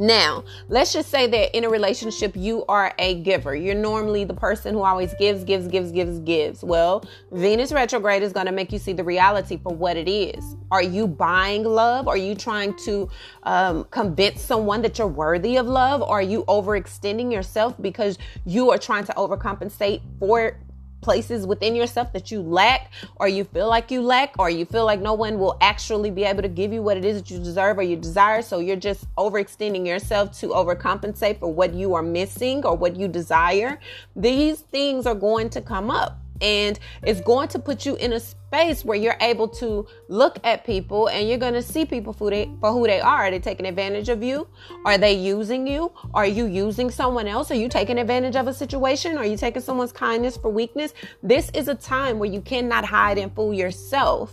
Now, 0.00 0.44
let's 0.70 0.94
just 0.94 1.10
say 1.10 1.26
that 1.26 1.54
in 1.54 1.64
a 1.64 1.68
relationship, 1.68 2.32
you 2.34 2.64
are 2.70 2.94
a 2.98 3.16
giver. 3.16 3.54
You're 3.54 3.74
normally 3.74 4.24
the 4.24 4.32
person 4.32 4.72
who 4.72 4.80
always 4.80 5.12
gives, 5.18 5.44
gives, 5.44 5.68
gives, 5.68 5.92
gives, 5.92 6.20
gives. 6.20 6.64
Well, 6.64 7.04
Venus 7.32 7.70
retrograde 7.70 8.22
is 8.22 8.32
going 8.32 8.46
to 8.46 8.52
make 8.52 8.72
you 8.72 8.78
see 8.78 8.94
the 8.94 9.04
reality 9.04 9.58
for 9.62 9.74
what 9.74 9.98
it 9.98 10.10
is. 10.10 10.56
Are 10.70 10.82
you 10.82 11.06
buying 11.06 11.64
love? 11.64 12.08
Are 12.08 12.16
you 12.16 12.34
trying 12.34 12.74
to 12.84 13.10
um, 13.42 13.84
convince 13.90 14.40
someone 14.40 14.80
that 14.80 14.96
you're 14.96 15.06
worthy 15.06 15.58
of 15.58 15.66
love? 15.66 16.00
Or 16.00 16.20
are 16.20 16.22
you 16.22 16.44
overextending 16.44 17.30
yourself 17.30 17.74
because 17.82 18.16
you 18.46 18.70
are 18.70 18.78
trying 18.78 19.04
to 19.04 19.12
overcompensate 19.12 20.00
for 20.18 20.56
places 21.00 21.46
within 21.46 21.74
yourself 21.74 22.12
that 22.12 22.30
you 22.30 22.40
lack 22.40 22.90
or 23.16 23.28
you 23.28 23.44
feel 23.44 23.68
like 23.68 23.90
you 23.90 24.02
lack 24.02 24.34
or 24.38 24.50
you 24.50 24.64
feel 24.64 24.84
like 24.84 25.00
no 25.00 25.14
one 25.14 25.38
will 25.38 25.56
actually 25.60 26.10
be 26.10 26.24
able 26.24 26.42
to 26.42 26.48
give 26.48 26.72
you 26.72 26.82
what 26.82 26.96
it 26.96 27.04
is 27.04 27.20
that 27.20 27.30
you 27.30 27.38
deserve 27.38 27.78
or 27.78 27.82
you 27.82 27.96
desire. 27.96 28.42
So 28.42 28.58
you're 28.58 28.76
just 28.76 29.06
overextending 29.16 29.86
yourself 29.86 30.38
to 30.40 30.48
overcompensate 30.48 31.40
for 31.40 31.52
what 31.52 31.74
you 31.74 31.94
are 31.94 32.02
missing 32.02 32.64
or 32.64 32.76
what 32.76 32.96
you 32.96 33.08
desire. 33.08 33.78
These 34.14 34.60
things 34.60 35.06
are 35.06 35.14
going 35.14 35.50
to 35.50 35.60
come 35.60 35.90
up 35.90 36.18
and 36.40 36.78
it's 37.02 37.20
going 37.20 37.48
to 37.48 37.58
put 37.58 37.84
you 37.84 37.96
in 37.96 38.14
a 38.14 38.20
space 38.20 38.84
where 38.84 38.96
you're 38.96 39.16
able 39.20 39.46
to 39.46 39.86
look 40.08 40.38
at 40.44 40.64
people 40.64 41.08
and 41.08 41.28
you're 41.28 41.38
going 41.38 41.54
to 41.54 41.62
see 41.62 41.84
people 41.84 42.12
for, 42.12 42.30
they, 42.30 42.50
for 42.60 42.72
who 42.72 42.86
they 42.86 43.00
are. 43.00 43.26
Are 43.26 43.30
they 43.30 43.38
taking 43.38 43.66
advantage 43.66 44.08
of 44.08 44.22
you? 44.22 44.48
Are 44.84 44.98
they 44.98 45.12
using 45.12 45.66
you? 45.66 45.92
Are 46.14 46.26
you 46.26 46.46
using 46.46 46.90
someone 46.90 47.26
else? 47.26 47.50
Are 47.50 47.56
you 47.56 47.68
taking 47.68 47.98
advantage 47.98 48.36
of 48.36 48.48
a 48.48 48.54
situation? 48.54 49.18
Are 49.18 49.26
you 49.26 49.36
taking 49.36 49.62
someone's 49.62 49.92
kindness 49.92 50.36
for 50.36 50.50
weakness? 50.50 50.94
This 51.22 51.50
is 51.54 51.68
a 51.68 51.74
time 51.74 52.18
where 52.18 52.30
you 52.30 52.40
cannot 52.40 52.84
hide 52.84 53.18
and 53.18 53.34
fool 53.34 53.52
yourself, 53.52 54.32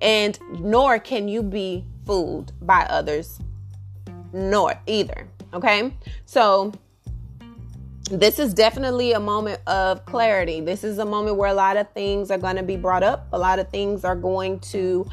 and 0.00 0.38
nor 0.60 0.98
can 0.98 1.28
you 1.28 1.42
be 1.42 1.84
fooled 2.06 2.52
by 2.62 2.86
others, 2.90 3.38
nor 4.32 4.74
either. 4.86 5.28
Okay? 5.52 5.96
So, 6.26 6.72
this 8.10 8.38
is 8.38 8.52
definitely 8.52 9.12
a 9.12 9.20
moment 9.20 9.60
of 9.66 10.04
clarity. 10.04 10.60
This 10.60 10.84
is 10.84 10.98
a 10.98 11.06
moment 11.06 11.36
where 11.36 11.48
a 11.48 11.54
lot 11.54 11.76
of 11.76 11.90
things 11.92 12.30
are 12.30 12.38
going 12.38 12.56
to 12.56 12.62
be 12.62 12.76
brought 12.76 13.02
up. 13.02 13.26
A 13.32 13.38
lot 13.38 13.58
of 13.58 13.70
things 13.70 14.04
are 14.04 14.16
going 14.16 14.60
to 14.60 15.08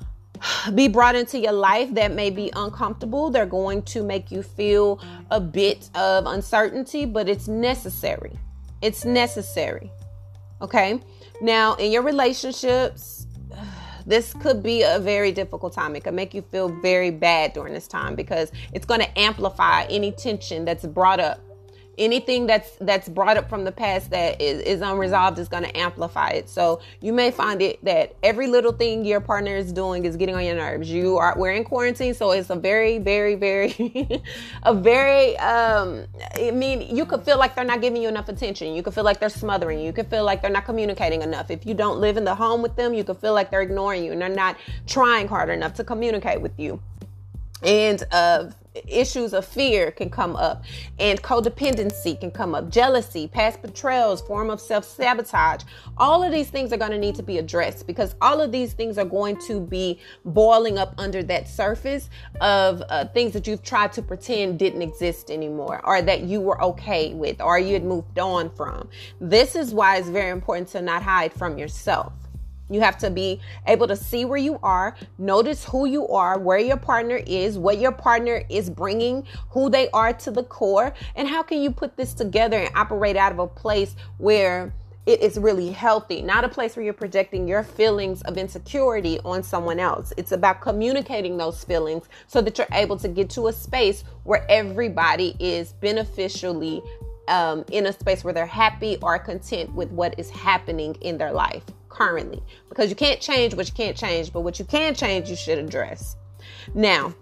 be 0.74 0.88
brought 0.88 1.14
into 1.14 1.38
your 1.38 1.52
life 1.52 1.92
that 1.94 2.12
may 2.12 2.30
be 2.30 2.50
uncomfortable. 2.56 3.30
They're 3.30 3.44
going 3.44 3.82
to 3.82 4.02
make 4.02 4.30
you 4.30 4.42
feel 4.42 5.00
a 5.30 5.40
bit 5.40 5.90
of 5.94 6.26
uncertainty, 6.26 7.04
but 7.04 7.28
it's 7.28 7.48
necessary. 7.48 8.38
It's 8.80 9.04
necessary. 9.04 9.90
Okay. 10.62 11.00
Now, 11.42 11.74
in 11.74 11.92
your 11.92 12.02
relationships, 12.02 13.26
this 14.06 14.32
could 14.34 14.62
be 14.62 14.82
a 14.82 14.98
very 14.98 15.32
difficult 15.32 15.74
time. 15.74 15.94
It 15.96 16.04
could 16.04 16.14
make 16.14 16.32
you 16.32 16.40
feel 16.40 16.68
very 16.80 17.10
bad 17.10 17.52
during 17.52 17.74
this 17.74 17.86
time 17.86 18.14
because 18.14 18.50
it's 18.72 18.86
going 18.86 19.00
to 19.00 19.18
amplify 19.18 19.84
any 19.84 20.12
tension 20.12 20.64
that's 20.64 20.86
brought 20.86 21.20
up 21.20 21.40
anything 21.98 22.46
that's 22.46 22.76
that's 22.80 23.08
brought 23.08 23.36
up 23.36 23.48
from 23.48 23.64
the 23.64 23.72
past 23.72 24.10
that 24.10 24.40
is, 24.40 24.62
is 24.62 24.80
unresolved 24.80 25.38
is 25.38 25.48
going 25.48 25.62
to 25.62 25.76
amplify 25.76 26.30
it. 26.30 26.48
So 26.48 26.80
you 27.00 27.12
may 27.12 27.30
find 27.30 27.60
it 27.60 27.84
that 27.84 28.14
every 28.22 28.46
little 28.46 28.72
thing 28.72 29.04
your 29.04 29.20
partner 29.20 29.56
is 29.56 29.72
doing 29.72 30.04
is 30.04 30.16
getting 30.16 30.34
on 30.34 30.44
your 30.44 30.54
nerves. 30.54 30.90
You 30.90 31.18
are 31.18 31.34
we're 31.36 31.52
in 31.52 31.64
quarantine 31.64 32.14
so 32.14 32.30
it's 32.30 32.50
a 32.50 32.56
very 32.56 32.98
very 32.98 33.34
very 33.34 34.22
a 34.62 34.74
very 34.74 35.36
um 35.38 36.06
i 36.36 36.50
mean 36.50 36.94
you 36.94 37.04
could 37.04 37.22
feel 37.22 37.38
like 37.38 37.54
they're 37.54 37.64
not 37.64 37.80
giving 37.80 38.02
you 38.02 38.08
enough 38.08 38.28
attention. 38.28 38.74
You 38.74 38.82
could 38.82 38.94
feel 38.94 39.04
like 39.04 39.20
they're 39.20 39.28
smothering 39.28 39.78
you. 39.78 39.86
You 39.86 39.92
could 39.92 40.08
feel 40.08 40.24
like 40.24 40.42
they're 40.42 40.50
not 40.50 40.64
communicating 40.64 41.22
enough. 41.22 41.50
If 41.50 41.66
you 41.66 41.74
don't 41.74 41.98
live 42.00 42.16
in 42.16 42.24
the 42.24 42.34
home 42.34 42.62
with 42.62 42.76
them 42.76 42.94
you 42.94 43.04
could 43.04 43.18
feel 43.18 43.34
like 43.34 43.50
they're 43.50 43.62
ignoring 43.62 44.04
you 44.04 44.12
and 44.12 44.20
they're 44.20 44.28
not 44.28 44.56
trying 44.86 45.28
hard 45.28 45.50
enough 45.50 45.74
to 45.74 45.84
communicate 45.84 46.40
with 46.40 46.58
you. 46.58 46.80
And 47.62 48.02
uh 48.10 48.50
issues 48.88 49.34
of 49.34 49.44
fear 49.44 49.90
can 49.90 50.08
come 50.08 50.36
up 50.36 50.64
and 50.98 51.22
codependency 51.22 52.18
can 52.18 52.30
come 52.30 52.54
up 52.54 52.70
jealousy 52.70 53.28
past 53.28 53.60
betrayals 53.62 54.22
form 54.22 54.50
of 54.50 54.60
self-sabotage. 54.60 55.62
All 55.98 56.22
of 56.22 56.32
these 56.32 56.48
things 56.48 56.72
are 56.72 56.76
going 56.76 56.90
to 56.90 56.98
need 56.98 57.14
to 57.16 57.22
be 57.22 57.38
addressed 57.38 57.86
because 57.86 58.14
all 58.20 58.40
of 58.40 58.52
these 58.52 58.72
things 58.72 58.98
are 58.98 59.04
going 59.04 59.38
to 59.46 59.60
be 59.60 60.00
boiling 60.24 60.78
up 60.78 60.94
under 60.98 61.22
that 61.24 61.48
surface 61.48 62.08
of 62.40 62.82
uh, 62.88 63.06
things 63.06 63.32
that 63.32 63.46
you've 63.46 63.62
tried 63.62 63.92
to 63.92 64.02
pretend 64.02 64.58
didn't 64.58 64.82
exist 64.82 65.30
anymore 65.30 65.80
or 65.84 66.02
that 66.02 66.22
you 66.22 66.40
were 66.40 66.62
okay 66.62 67.14
with 67.14 67.40
or 67.40 67.58
you 67.58 67.74
had 67.74 67.84
moved 67.84 68.18
on 68.18 68.50
from. 68.50 68.88
This 69.20 69.54
is 69.54 69.74
why 69.74 69.96
it's 69.96 70.08
very 70.08 70.30
important 70.30 70.68
to 70.68 70.82
not 70.82 71.02
hide 71.02 71.32
from 71.32 71.58
yourself 71.58 72.12
you 72.74 72.80
have 72.80 72.98
to 72.98 73.10
be 73.10 73.40
able 73.66 73.86
to 73.88 73.96
see 73.96 74.24
where 74.24 74.38
you 74.38 74.58
are, 74.62 74.96
notice 75.18 75.64
who 75.64 75.86
you 75.86 76.08
are, 76.08 76.38
where 76.38 76.58
your 76.58 76.76
partner 76.76 77.20
is, 77.26 77.58
what 77.58 77.78
your 77.78 77.92
partner 77.92 78.42
is 78.48 78.70
bringing, 78.70 79.26
who 79.50 79.70
they 79.70 79.88
are 79.90 80.12
to 80.12 80.30
the 80.30 80.44
core, 80.44 80.94
and 81.16 81.28
how 81.28 81.42
can 81.42 81.60
you 81.60 81.70
put 81.70 81.96
this 81.96 82.14
together 82.14 82.58
and 82.58 82.74
operate 82.74 83.16
out 83.16 83.32
of 83.32 83.38
a 83.38 83.46
place 83.46 83.96
where 84.18 84.72
it 85.04 85.20
is 85.20 85.36
really 85.36 85.70
healthy, 85.70 86.22
not 86.22 86.44
a 86.44 86.48
place 86.48 86.76
where 86.76 86.84
you're 86.84 86.94
projecting 86.94 87.48
your 87.48 87.64
feelings 87.64 88.22
of 88.22 88.38
insecurity 88.38 89.18
on 89.24 89.42
someone 89.42 89.80
else. 89.80 90.12
It's 90.16 90.30
about 90.30 90.60
communicating 90.60 91.36
those 91.36 91.64
feelings 91.64 92.04
so 92.28 92.40
that 92.40 92.56
you're 92.56 92.68
able 92.72 92.96
to 92.98 93.08
get 93.08 93.28
to 93.30 93.48
a 93.48 93.52
space 93.52 94.04
where 94.22 94.46
everybody 94.48 95.34
is 95.40 95.72
beneficially 95.72 96.82
um, 97.26 97.64
in 97.72 97.86
a 97.86 97.92
space 97.92 98.22
where 98.22 98.32
they're 98.32 98.46
happy 98.46 98.96
or 99.02 99.18
content 99.18 99.72
with 99.74 99.90
what 99.90 100.18
is 100.18 100.30
happening 100.30 100.94
in 101.00 101.18
their 101.18 101.32
life 101.32 101.64
currently 101.92 102.42
because 102.68 102.90
you 102.90 102.96
can't 102.96 103.20
change 103.20 103.54
what 103.54 103.68
you 103.68 103.74
can't 103.74 103.96
change, 103.96 104.32
but 104.32 104.40
what 104.40 104.58
you 104.58 104.64
can 104.64 104.94
change, 104.94 105.28
you 105.28 105.36
should 105.36 105.58
address. 105.58 106.16
Now, 106.74 107.14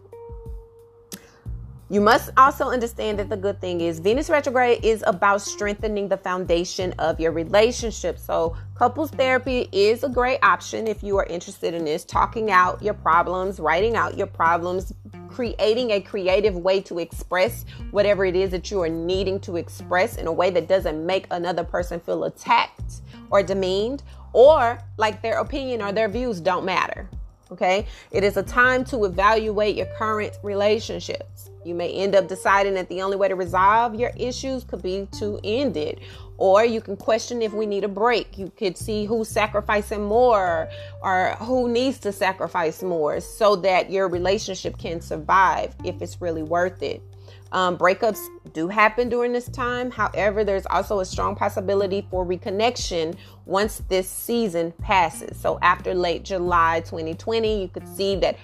you 1.93 2.01
must 2.01 2.31
also 2.37 2.69
understand 2.69 3.19
that 3.19 3.29
the 3.29 3.37
good 3.37 3.61
thing 3.61 3.81
is 3.81 3.99
Venus 3.99 4.31
retrograde 4.31 4.85
is 4.85 5.03
about 5.09 5.43
strengthening 5.43 6.09
the 6.09 6.17
foundation 6.17 6.95
of 7.01 7.19
your 7.19 7.33
relationship. 7.33 8.17
So, 8.17 8.57
couples 8.77 9.11
therapy 9.11 9.69
is 9.73 10.05
a 10.05 10.09
great 10.09 10.39
option 10.45 10.87
if 10.87 11.03
you 11.03 11.17
are 11.17 11.27
interested 11.27 11.75
in 11.75 11.85
this, 11.85 12.05
talking 12.05 12.53
out 12.53 12.81
your 12.81 12.95
problems, 12.95 13.59
writing 13.59 13.97
out 13.97 14.17
your 14.17 14.29
problems, 14.29 14.93
creating 15.29 15.91
a 15.91 16.01
creative 16.01 16.55
way 16.57 16.81
to 16.83 17.01
express 17.01 17.65
whatever 17.91 18.25
it 18.25 18.37
is 18.37 18.51
that 18.51 18.71
you 18.71 18.81
are 18.81 18.89
needing 18.89 19.41
to 19.41 19.57
express 19.57 20.17
in 20.17 20.29
a 20.29 20.33
way 20.33 20.49
that 20.51 20.69
doesn't 20.69 21.05
make 21.05 21.27
another 21.33 21.65
person 21.65 21.99
feel 21.99 22.23
attacked 22.23 23.01
or 23.31 23.43
demeaned 23.43 24.05
or 24.33 24.79
like 24.97 25.23
their 25.23 25.39
opinion 25.39 25.83
or 25.83 25.93
their 25.93 26.09
views 26.09 26.41
don't 26.41 26.65
matter. 26.65 27.09
Okay. 27.51 27.87
It 28.13 28.23
is 28.23 28.37
a 28.37 28.45
time 28.45 28.85
to 28.87 29.05
evaluate 29.05 29.75
your 29.75 29.87
current 29.97 30.39
relationships. 30.43 31.51
You 31.65 31.75
may 31.75 31.93
end 31.93 32.15
up 32.15 32.29
deciding 32.29 32.75
that 32.75 32.89
the 32.89 33.03
only 33.03 33.17
way 33.17 33.29
to 33.29 33.35
resolve 33.35 33.95
your 33.95 34.13
issues 34.17 34.65
could 34.65 34.83
be 34.83 35.09
to 35.19 35.41
end 35.43 35.77
it. 35.77 35.99
Or 36.39 36.65
you 36.65 36.81
can 36.81 36.97
question 36.97 37.43
if 37.43 37.53
we 37.53 37.67
need 37.67 37.85
a 37.85 37.89
break. 37.89 38.39
You 38.39 38.51
could 38.57 38.79
see 38.79 39.05
who's 39.05 39.29
sacrificing 39.29 40.05
more 40.05 40.71
or 41.03 41.37
who 41.41 41.69
needs 41.69 41.99
to 41.99 42.13
sacrifice 42.13 42.83
more 42.83 43.21
so 43.21 43.57
that 43.57 43.91
your 43.91 44.09
relationship 44.09 44.79
can 44.79 45.01
survive 45.01 45.75
if 45.85 46.01
it's 46.01 46.21
really 46.21 46.43
worth 46.43 46.83
it. 46.83 47.03
Um, 47.53 47.77
breakups 47.77 48.21
do 48.53 48.69
happen 48.69 49.09
during 49.09 49.33
this 49.33 49.49
time. 49.49 49.91
However, 49.91 50.45
there's 50.45 50.67
also 50.67 51.01
a 51.01 51.05
strong 51.05 51.35
possibility 51.35 52.07
for 52.11 52.25
reconnection 52.25 53.17
once 53.45 53.83
this 53.89 54.09
season 54.09 54.73
passes. 54.81 55.39
So, 55.39 55.59
after 55.61 55.95
late 55.95 56.25
July 56.25 56.81
2020, 56.81 57.63
you 57.63 57.69
could 57.69 57.89
see 57.89 58.17
that 58.17 58.37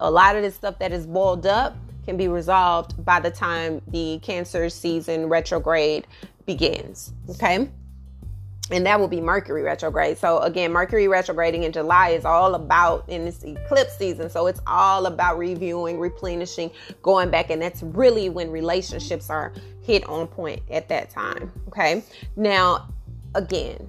a 0.00 0.10
lot 0.10 0.36
of 0.36 0.42
this 0.42 0.54
stuff 0.54 0.78
that 0.78 0.92
is 0.92 1.06
boiled 1.06 1.46
up 1.46 1.76
can 2.04 2.16
be 2.16 2.28
resolved 2.28 3.02
by 3.04 3.20
the 3.20 3.30
time 3.30 3.80
the 3.88 4.18
Cancer 4.22 4.68
season 4.68 5.28
retrograde 5.28 6.06
begins. 6.46 7.12
Okay 7.30 7.68
and 8.70 8.86
that 8.86 9.00
will 9.00 9.08
be 9.08 9.20
Mercury 9.20 9.62
retrograde. 9.62 10.18
So 10.18 10.38
again, 10.40 10.72
Mercury 10.72 11.08
retrograding 11.08 11.64
in 11.64 11.72
July 11.72 12.10
is 12.10 12.24
all 12.24 12.54
about 12.54 13.04
in 13.08 13.24
this 13.24 13.42
eclipse 13.42 13.96
season. 13.96 14.30
So 14.30 14.46
it's 14.46 14.60
all 14.66 15.06
about 15.06 15.38
reviewing, 15.38 15.98
replenishing, 15.98 16.70
going 17.02 17.30
back, 17.30 17.50
and 17.50 17.60
that's 17.60 17.82
really 17.82 18.28
when 18.28 18.50
relationships 18.50 19.30
are 19.30 19.52
hit 19.82 20.04
on 20.08 20.26
point 20.26 20.62
at 20.70 20.88
that 20.88 21.10
time. 21.10 21.52
Okay. 21.68 22.04
Now, 22.36 22.88
again, 23.34 23.88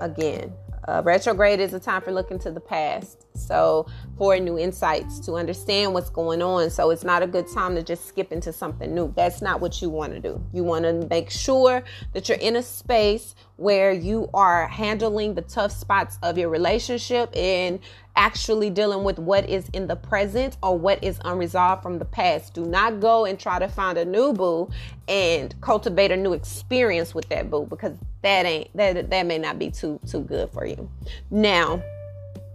again, 0.00 0.52
uh, 0.88 1.02
retrograde 1.04 1.60
is 1.60 1.74
a 1.74 1.80
time 1.80 2.02
for 2.02 2.12
looking 2.12 2.38
to 2.40 2.50
the 2.50 2.60
past. 2.60 3.25
So, 3.36 3.86
for 4.16 4.38
new 4.38 4.58
insights 4.58 5.20
to 5.20 5.34
understand 5.34 5.92
what's 5.94 6.10
going 6.10 6.42
on. 6.42 6.70
So, 6.70 6.90
it's 6.90 7.04
not 7.04 7.22
a 7.22 7.26
good 7.26 7.46
time 7.48 7.74
to 7.74 7.82
just 7.82 8.06
skip 8.06 8.32
into 8.32 8.52
something 8.52 8.94
new. 8.94 9.12
That's 9.16 9.42
not 9.42 9.60
what 9.60 9.80
you 9.80 9.90
want 9.90 10.12
to 10.14 10.20
do. 10.20 10.42
You 10.52 10.64
want 10.64 10.84
to 10.84 11.06
make 11.08 11.30
sure 11.30 11.82
that 12.12 12.28
you're 12.28 12.38
in 12.38 12.56
a 12.56 12.62
space 12.62 13.34
where 13.56 13.92
you 13.92 14.28
are 14.34 14.68
handling 14.68 15.34
the 15.34 15.42
tough 15.42 15.72
spots 15.72 16.18
of 16.22 16.36
your 16.36 16.48
relationship 16.48 17.34
and 17.34 17.80
actually 18.16 18.70
dealing 18.70 19.04
with 19.04 19.18
what 19.18 19.48
is 19.48 19.68
in 19.72 19.86
the 19.86 19.96
present 19.96 20.56
or 20.62 20.78
what 20.78 21.02
is 21.04 21.20
unresolved 21.24 21.82
from 21.82 21.98
the 21.98 22.04
past. 22.04 22.54
Do 22.54 22.64
not 22.64 23.00
go 23.00 23.24
and 23.24 23.38
try 23.38 23.58
to 23.58 23.68
find 23.68 23.98
a 23.98 24.04
new 24.04 24.32
boo 24.32 24.68
and 25.08 25.54
cultivate 25.60 26.10
a 26.10 26.16
new 26.16 26.32
experience 26.32 27.14
with 27.14 27.28
that 27.28 27.50
boo 27.50 27.66
because 27.68 27.96
that 28.22 28.46
ain't 28.46 28.74
that 28.76 29.10
that 29.10 29.26
may 29.26 29.38
not 29.38 29.58
be 29.58 29.70
too 29.70 30.00
too 30.06 30.20
good 30.20 30.50
for 30.50 30.66
you. 30.66 30.90
Now, 31.30 31.82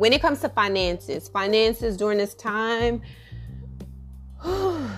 when 0.01 0.13
it 0.13 0.19
comes 0.19 0.39
to 0.39 0.49
finances, 0.49 1.29
finances 1.29 1.95
during 1.95 2.17
this 2.17 2.33
time 2.33 3.03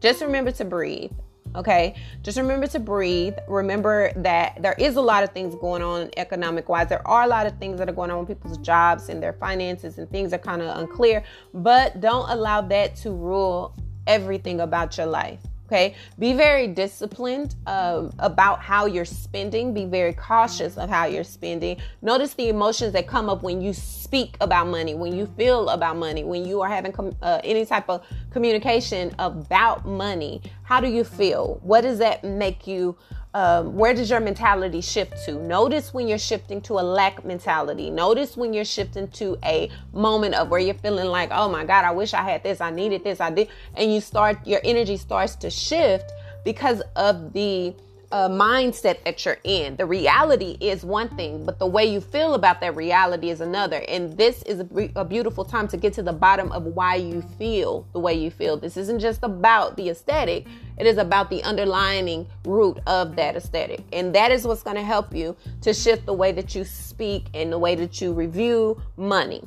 just 0.00 0.20
remember 0.20 0.52
to 0.52 0.66
breathe. 0.66 1.12
Okay. 1.54 1.94
Just 2.20 2.36
remember 2.36 2.66
to 2.66 2.78
breathe. 2.78 3.32
Remember 3.48 4.12
that 4.16 4.60
there 4.60 4.74
is 4.76 4.96
a 4.96 5.00
lot 5.00 5.24
of 5.24 5.30
things 5.30 5.54
going 5.54 5.80
on 5.80 6.10
economic 6.18 6.68
wise. 6.68 6.90
There 6.90 7.08
are 7.08 7.22
a 7.22 7.26
lot 7.26 7.46
of 7.46 7.58
things 7.58 7.78
that 7.78 7.88
are 7.88 7.94
going 7.94 8.10
on 8.10 8.18
with 8.18 8.28
people's 8.28 8.58
jobs 8.58 9.08
and 9.08 9.22
their 9.22 9.32
finances, 9.32 9.96
and 9.96 10.10
things 10.10 10.34
are 10.34 10.38
kind 10.38 10.60
of 10.60 10.76
unclear. 10.76 11.24
But 11.54 12.02
don't 12.02 12.28
allow 12.28 12.60
that 12.60 12.96
to 12.96 13.12
rule 13.12 13.74
everything 14.06 14.60
about 14.60 14.98
your 14.98 15.06
life. 15.06 15.40
Okay. 15.72 15.94
Be 16.18 16.34
very 16.34 16.66
disciplined 16.66 17.54
um, 17.66 18.12
about 18.18 18.60
how 18.60 18.84
you're 18.84 19.06
spending. 19.06 19.72
Be 19.72 19.86
very 19.86 20.12
cautious 20.12 20.76
of 20.76 20.90
how 20.90 21.06
you're 21.06 21.24
spending. 21.24 21.78
Notice 22.02 22.34
the 22.34 22.50
emotions 22.50 22.92
that 22.92 23.06
come 23.06 23.30
up 23.30 23.42
when 23.42 23.62
you 23.62 23.72
speak 23.72 24.36
about 24.42 24.66
money, 24.66 24.94
when 24.94 25.16
you 25.16 25.24
feel 25.24 25.70
about 25.70 25.96
money, 25.96 26.24
when 26.24 26.44
you 26.44 26.60
are 26.60 26.68
having 26.68 26.92
com- 26.92 27.16
uh, 27.22 27.40
any 27.42 27.64
type 27.64 27.88
of 27.88 28.04
communication 28.30 29.14
about 29.18 29.86
money. 29.86 30.42
How 30.62 30.78
do 30.78 30.88
you 30.88 31.04
feel? 31.04 31.58
What 31.62 31.80
does 31.80 31.96
that 32.00 32.22
make 32.22 32.66
you? 32.66 32.98
Um, 33.34 33.74
where 33.74 33.94
does 33.94 34.10
your 34.10 34.20
mentality 34.20 34.80
shift 34.80 35.24
to? 35.24 35.34
Notice 35.34 35.94
when 35.94 36.06
you're 36.06 36.18
shifting 36.18 36.60
to 36.62 36.74
a 36.74 36.82
lack 36.82 37.24
mentality. 37.24 37.90
Notice 37.90 38.36
when 38.36 38.52
you're 38.52 38.64
shifting 38.64 39.08
to 39.08 39.38
a 39.44 39.70
moment 39.92 40.34
of 40.34 40.50
where 40.50 40.60
you're 40.60 40.74
feeling 40.74 41.06
like, 41.06 41.30
oh 41.32 41.48
my 41.48 41.64
God, 41.64 41.84
I 41.84 41.92
wish 41.92 42.12
I 42.12 42.22
had 42.22 42.42
this, 42.42 42.60
I 42.60 42.70
needed 42.70 43.04
this, 43.04 43.20
I 43.20 43.30
did. 43.30 43.48
And 43.74 43.92
you 43.92 44.00
start, 44.00 44.46
your 44.46 44.60
energy 44.64 44.96
starts 44.96 45.34
to 45.36 45.50
shift 45.50 46.12
because 46.44 46.82
of 46.96 47.32
the 47.32 47.74
uh, 48.12 48.28
mindset 48.28 49.02
that 49.04 49.24
you're 49.24 49.38
in. 49.42 49.74
The 49.76 49.86
reality 49.86 50.58
is 50.60 50.84
one 50.84 51.08
thing, 51.16 51.44
but 51.44 51.58
the 51.58 51.66
way 51.66 51.86
you 51.86 52.00
feel 52.00 52.34
about 52.34 52.60
that 52.60 52.76
reality 52.76 53.30
is 53.30 53.40
another. 53.40 53.82
And 53.88 54.16
this 54.16 54.42
is 54.42 54.60
a, 54.60 54.90
a, 54.96 55.04
beautiful 55.04 55.44
time 55.44 55.66
to 55.68 55.78
get 55.78 55.94
to 55.94 56.02
the 56.02 56.12
bottom 56.12 56.52
of 56.52 56.64
why 56.64 56.96
you 56.96 57.22
feel 57.22 57.86
the 57.92 57.98
way 57.98 58.14
you 58.14 58.30
feel. 58.30 58.58
This 58.58 58.76
isn't 58.76 59.00
just 59.00 59.20
about 59.22 59.76
the 59.78 59.88
aesthetic, 59.88 60.46
it 60.76 60.86
is 60.86 60.98
about 60.98 61.30
the 61.30 61.42
underlying 61.42 62.26
root 62.44 62.78
of 62.86 63.16
that 63.16 63.34
aesthetic. 63.34 63.80
And 63.92 64.14
that 64.14 64.30
is 64.30 64.46
what's 64.46 64.62
going 64.62 64.76
to 64.76 64.84
help 64.84 65.14
you 65.14 65.34
to 65.62 65.72
shift 65.72 66.04
the 66.04 66.12
way 66.12 66.32
that 66.32 66.54
you 66.54 66.64
speak 66.64 67.26
and 67.32 67.50
the 67.50 67.58
way 67.58 67.74
that 67.76 68.00
you 68.00 68.12
review 68.12 68.80
money. 68.96 69.42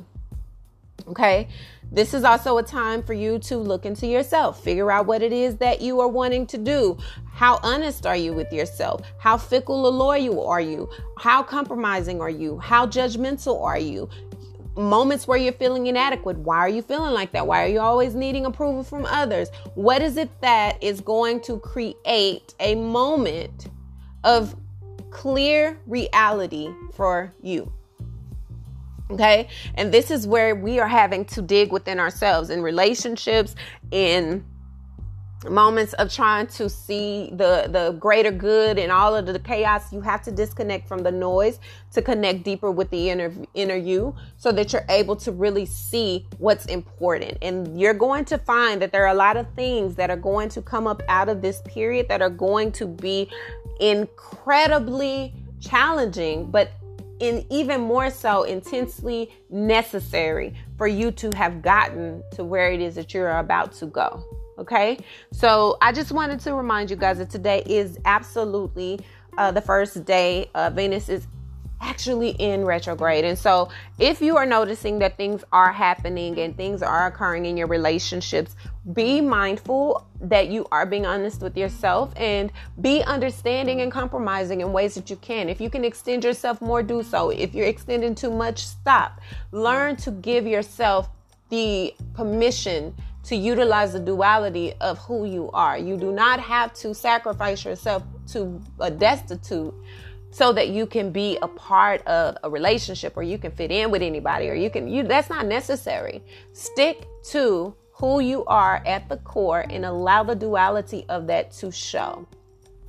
Okay. 1.08 1.48
This 1.92 2.14
is 2.14 2.24
also 2.24 2.58
a 2.58 2.62
time 2.64 3.02
for 3.02 3.12
you 3.12 3.38
to 3.40 3.56
look 3.58 3.86
into 3.86 4.08
yourself, 4.08 4.62
figure 4.62 4.90
out 4.90 5.06
what 5.06 5.22
it 5.22 5.32
is 5.32 5.56
that 5.58 5.80
you 5.80 6.00
are 6.00 6.08
wanting 6.08 6.46
to 6.48 6.58
do. 6.58 6.98
How 7.32 7.60
honest 7.62 8.06
are 8.06 8.16
you 8.16 8.32
with 8.32 8.52
yourself? 8.52 9.02
How 9.18 9.36
fickle 9.36 9.86
or 9.86 9.92
loyal 9.92 10.48
are 10.48 10.60
you? 10.60 10.90
How 11.16 11.44
compromising 11.44 12.20
are 12.20 12.30
you? 12.30 12.58
How 12.58 12.86
judgmental 12.86 13.62
are 13.62 13.78
you? 13.78 14.08
Moments 14.76 15.28
where 15.28 15.38
you're 15.38 15.52
feeling 15.52 15.86
inadequate. 15.86 16.38
Why 16.38 16.58
are 16.58 16.68
you 16.68 16.82
feeling 16.82 17.14
like 17.14 17.30
that? 17.32 17.46
Why 17.46 17.64
are 17.64 17.68
you 17.68 17.80
always 17.80 18.14
needing 18.14 18.46
approval 18.46 18.82
from 18.82 19.06
others? 19.06 19.48
What 19.74 20.02
is 20.02 20.16
it 20.16 20.28
that 20.40 20.82
is 20.82 21.00
going 21.00 21.40
to 21.42 21.60
create 21.60 22.52
a 22.58 22.74
moment 22.74 23.68
of 24.24 24.56
clear 25.10 25.78
reality 25.86 26.68
for 26.94 27.32
you? 27.42 27.72
Okay. 29.10 29.48
And 29.74 29.92
this 29.92 30.10
is 30.10 30.26
where 30.26 30.54
we 30.54 30.80
are 30.80 30.88
having 30.88 31.24
to 31.26 31.42
dig 31.42 31.72
within 31.72 32.00
ourselves 32.00 32.50
in 32.50 32.62
relationships, 32.62 33.54
in 33.90 34.44
moments 35.50 35.92
of 35.94 36.12
trying 36.12 36.46
to 36.46 36.68
see 36.68 37.30
the 37.32 37.68
the 37.68 37.96
greater 38.00 38.30
good 38.30 38.78
and 38.78 38.90
all 38.90 39.14
of 39.14 39.26
the 39.26 39.38
chaos 39.38 39.92
you 39.92 40.00
have 40.00 40.22
to 40.22 40.30
disconnect 40.32 40.88
from 40.88 41.02
the 41.02 41.10
noise 41.10 41.60
to 41.92 42.00
connect 42.00 42.42
deeper 42.42 42.70
with 42.70 42.88
the 42.90 43.10
inner 43.10 43.32
inner 43.54 43.76
you 43.76 44.14
so 44.38 44.50
that 44.50 44.72
you're 44.72 44.86
able 44.88 45.14
to 45.14 45.30
really 45.30 45.66
see 45.66 46.26
what's 46.38 46.64
important 46.66 47.36
and 47.42 47.78
you're 47.78 47.94
going 47.94 48.24
to 48.24 48.38
find 48.38 48.80
that 48.80 48.92
there 48.92 49.04
are 49.04 49.12
a 49.12 49.14
lot 49.14 49.36
of 49.36 49.46
things 49.54 49.94
that 49.94 50.10
are 50.10 50.16
going 50.16 50.48
to 50.48 50.62
come 50.62 50.86
up 50.86 51.02
out 51.08 51.28
of 51.28 51.42
this 51.42 51.60
period 51.66 52.08
that 52.08 52.22
are 52.22 52.30
going 52.30 52.72
to 52.72 52.86
be 52.86 53.30
incredibly 53.78 55.34
challenging 55.60 56.50
but 56.50 56.70
in 57.20 57.44
even 57.50 57.80
more 57.80 58.10
so 58.10 58.42
intensely 58.44 59.30
necessary 59.50 60.54
for 60.76 60.86
you 60.86 61.10
to 61.12 61.30
have 61.34 61.62
gotten 61.62 62.22
to 62.32 62.44
where 62.44 62.70
it 62.70 62.80
is 62.80 62.94
that 62.94 63.14
you're 63.14 63.38
about 63.38 63.72
to 63.72 63.86
go. 63.86 64.24
Okay, 64.58 64.98
so 65.32 65.76
I 65.82 65.92
just 65.92 66.12
wanted 66.12 66.40
to 66.40 66.54
remind 66.54 66.90
you 66.90 66.96
guys 66.96 67.18
that 67.18 67.28
today 67.28 67.62
is 67.66 67.98
absolutely 68.06 69.00
uh, 69.36 69.50
the 69.50 69.60
first 69.60 70.04
day. 70.06 70.50
Uh, 70.54 70.70
Venus 70.70 71.10
is 71.10 71.26
actually 71.80 72.30
in 72.30 72.64
retrograde. 72.64 73.24
And 73.24 73.38
so, 73.38 73.68
if 73.98 74.20
you 74.20 74.36
are 74.36 74.46
noticing 74.46 74.98
that 75.00 75.16
things 75.16 75.44
are 75.52 75.72
happening 75.72 76.38
and 76.38 76.56
things 76.56 76.82
are 76.82 77.06
occurring 77.06 77.46
in 77.46 77.56
your 77.56 77.66
relationships, 77.66 78.56
be 78.92 79.20
mindful 79.20 80.06
that 80.20 80.48
you 80.48 80.66
are 80.72 80.86
being 80.86 81.06
honest 81.06 81.42
with 81.42 81.56
yourself 81.56 82.12
and 82.16 82.52
be 82.80 83.02
understanding 83.02 83.80
and 83.80 83.90
compromising 83.92 84.60
in 84.60 84.72
ways 84.72 84.94
that 84.94 85.10
you 85.10 85.16
can. 85.16 85.48
If 85.48 85.60
you 85.60 85.70
can 85.70 85.84
extend 85.84 86.24
yourself 86.24 86.60
more, 86.60 86.82
do 86.82 87.02
so. 87.02 87.30
If 87.30 87.54
you're 87.54 87.66
extending 87.66 88.14
too 88.14 88.30
much, 88.30 88.66
stop. 88.66 89.20
Learn 89.52 89.96
to 89.96 90.10
give 90.10 90.46
yourself 90.46 91.08
the 91.50 91.94
permission 92.14 92.94
to 93.24 93.34
utilize 93.34 93.92
the 93.92 94.00
duality 94.00 94.72
of 94.80 94.98
who 94.98 95.26
you 95.26 95.50
are. 95.52 95.76
You 95.76 95.96
do 95.96 96.12
not 96.12 96.38
have 96.38 96.72
to 96.74 96.94
sacrifice 96.94 97.64
yourself 97.64 98.04
to 98.28 98.60
a 98.78 98.90
destitute 98.90 99.74
so 100.36 100.52
that 100.52 100.68
you 100.68 100.84
can 100.84 101.10
be 101.10 101.38
a 101.40 101.48
part 101.48 102.06
of 102.06 102.36
a 102.42 102.50
relationship 102.50 103.16
or 103.16 103.22
you 103.22 103.38
can 103.38 103.50
fit 103.50 103.70
in 103.70 103.90
with 103.90 104.02
anybody 104.02 104.50
or 104.50 104.54
you 104.54 104.68
can 104.68 104.86
you 104.86 105.02
that's 105.02 105.30
not 105.30 105.46
necessary. 105.46 106.22
Stick 106.52 107.06
to 107.30 107.74
who 107.92 108.20
you 108.20 108.44
are 108.44 108.82
at 108.84 109.08
the 109.08 109.16
core 109.18 109.64
and 109.70 109.86
allow 109.86 110.22
the 110.22 110.34
duality 110.34 111.06
of 111.08 111.26
that 111.26 111.52
to 111.52 111.72
show 111.72 112.26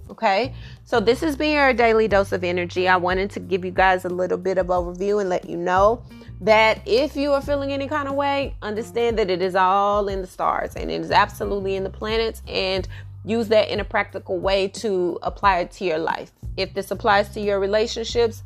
okay? 0.10 0.54
So 0.86 1.00
this 1.00 1.20
has 1.22 1.36
been 1.36 1.54
your 1.54 1.74
daily 1.74 2.08
dose 2.08 2.32
of 2.32 2.44
energy. 2.44 2.88
I 2.88 2.96
wanted 2.96 3.30
to 3.32 3.40
give 3.40 3.66
you 3.66 3.72
guys 3.72 4.06
a 4.06 4.10
little 4.10 4.38
bit 4.38 4.58
of 4.58 4.68
overview 4.68 5.20
and 5.20 5.30
let 5.30 5.50
you 5.50 5.58
know 5.58 6.02
that 6.40 6.82
if 6.86 7.16
you 7.16 7.34
are 7.34 7.42
feeling 7.42 7.74
any 7.74 7.88
kind 7.88 8.08
of 8.08 8.14
way 8.14 8.56
understand 8.62 9.18
that 9.18 9.30
it 9.30 9.42
is 9.42 9.56
all 9.56 10.08
in 10.08 10.22
the 10.22 10.28
stars 10.28 10.76
and 10.76 10.92
it 10.92 11.02
is 11.02 11.10
absolutely 11.10 11.76
in 11.76 11.84
the 11.84 11.90
planets 11.90 12.44
and 12.48 12.88
use 13.28 13.50
that 13.50 13.70
in 13.70 13.80
a 13.80 13.84
practical 13.84 14.40
way 14.40 14.68
to 14.70 15.20
apply 15.22 15.60
it 15.60 15.72
to 15.72 15.86
your 15.86 15.98
life. 15.98 16.32
If 16.56 16.74
this 16.74 16.92
applies 16.92 17.30
to 17.30 17.42
your 17.42 17.60
relationships, 17.60 18.44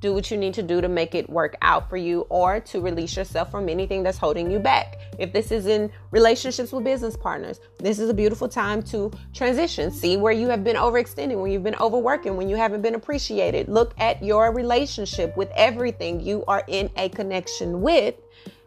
do 0.00 0.14
what 0.14 0.30
you 0.30 0.36
need 0.38 0.54
to 0.54 0.62
do 0.62 0.80
to 0.80 0.88
make 0.88 1.14
it 1.14 1.28
work 1.28 1.56
out 1.60 1.90
for 1.90 1.98
you 1.98 2.22
or 2.30 2.60
to 2.60 2.80
release 2.80 3.16
yourself 3.16 3.50
from 3.50 3.68
anything 3.68 4.02
that's 4.02 4.16
holding 4.16 4.50
you 4.50 4.58
back. 4.58 4.98
If 5.18 5.32
this 5.32 5.52
is 5.52 5.66
in 5.66 5.90
relationships 6.10 6.72
with 6.72 6.84
business 6.84 7.16
partners, 7.16 7.60
this 7.78 7.98
is 7.98 8.08
a 8.08 8.14
beautiful 8.14 8.48
time 8.48 8.82
to 8.84 9.12
transition. 9.34 9.90
See 9.90 10.16
where 10.16 10.32
you 10.32 10.48
have 10.48 10.64
been 10.64 10.76
overextending, 10.76 11.40
when 11.40 11.52
you've 11.52 11.62
been 11.62 11.76
overworking, 11.76 12.36
when 12.36 12.48
you 12.48 12.56
haven't 12.56 12.80
been 12.80 12.94
appreciated. 12.94 13.68
Look 13.68 13.94
at 13.98 14.22
your 14.22 14.54
relationship 14.54 15.36
with 15.36 15.50
everything 15.54 16.20
you 16.20 16.44
are 16.48 16.64
in 16.66 16.90
a 16.96 17.10
connection 17.10 17.82
with 17.82 18.14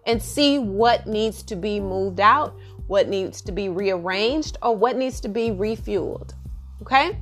and 0.05 0.21
see 0.21 0.59
what 0.59 1.07
needs 1.07 1.41
to 1.43 1.55
be 1.55 1.79
moved 1.79 2.19
out 2.19 2.55
what 2.87 3.07
needs 3.07 3.41
to 3.41 3.51
be 3.51 3.69
rearranged, 3.69 4.57
or 4.61 4.75
what 4.75 4.97
needs 4.97 5.19
to 5.21 5.29
be 5.29 5.49
refueled. 5.49 6.33
Okay? 6.81 7.17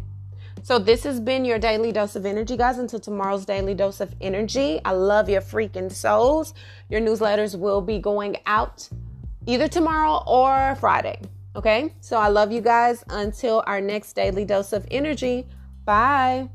So, 0.63 0.77
this 0.77 1.03
has 1.03 1.19
been 1.19 1.43
your 1.43 1.57
daily 1.57 1.91
dose 1.91 2.15
of 2.15 2.25
energy, 2.25 2.55
guys. 2.55 2.77
Until 2.77 2.99
tomorrow's 2.99 3.45
daily 3.45 3.73
dose 3.73 3.99
of 3.99 4.13
energy, 4.21 4.79
I 4.85 4.91
love 4.91 5.27
your 5.27 5.41
freaking 5.41 5.91
souls. 5.91 6.53
Your 6.89 7.01
newsletters 7.01 7.57
will 7.57 7.81
be 7.81 7.97
going 7.97 8.37
out 8.45 8.87
either 9.47 9.67
tomorrow 9.67 10.23
or 10.27 10.75
Friday. 10.75 11.19
Okay? 11.55 11.93
So, 11.99 12.17
I 12.17 12.27
love 12.27 12.51
you 12.51 12.61
guys. 12.61 13.03
Until 13.09 13.63
our 13.65 13.81
next 13.81 14.13
daily 14.13 14.45
dose 14.45 14.71
of 14.71 14.85
energy, 14.91 15.47
bye. 15.83 16.47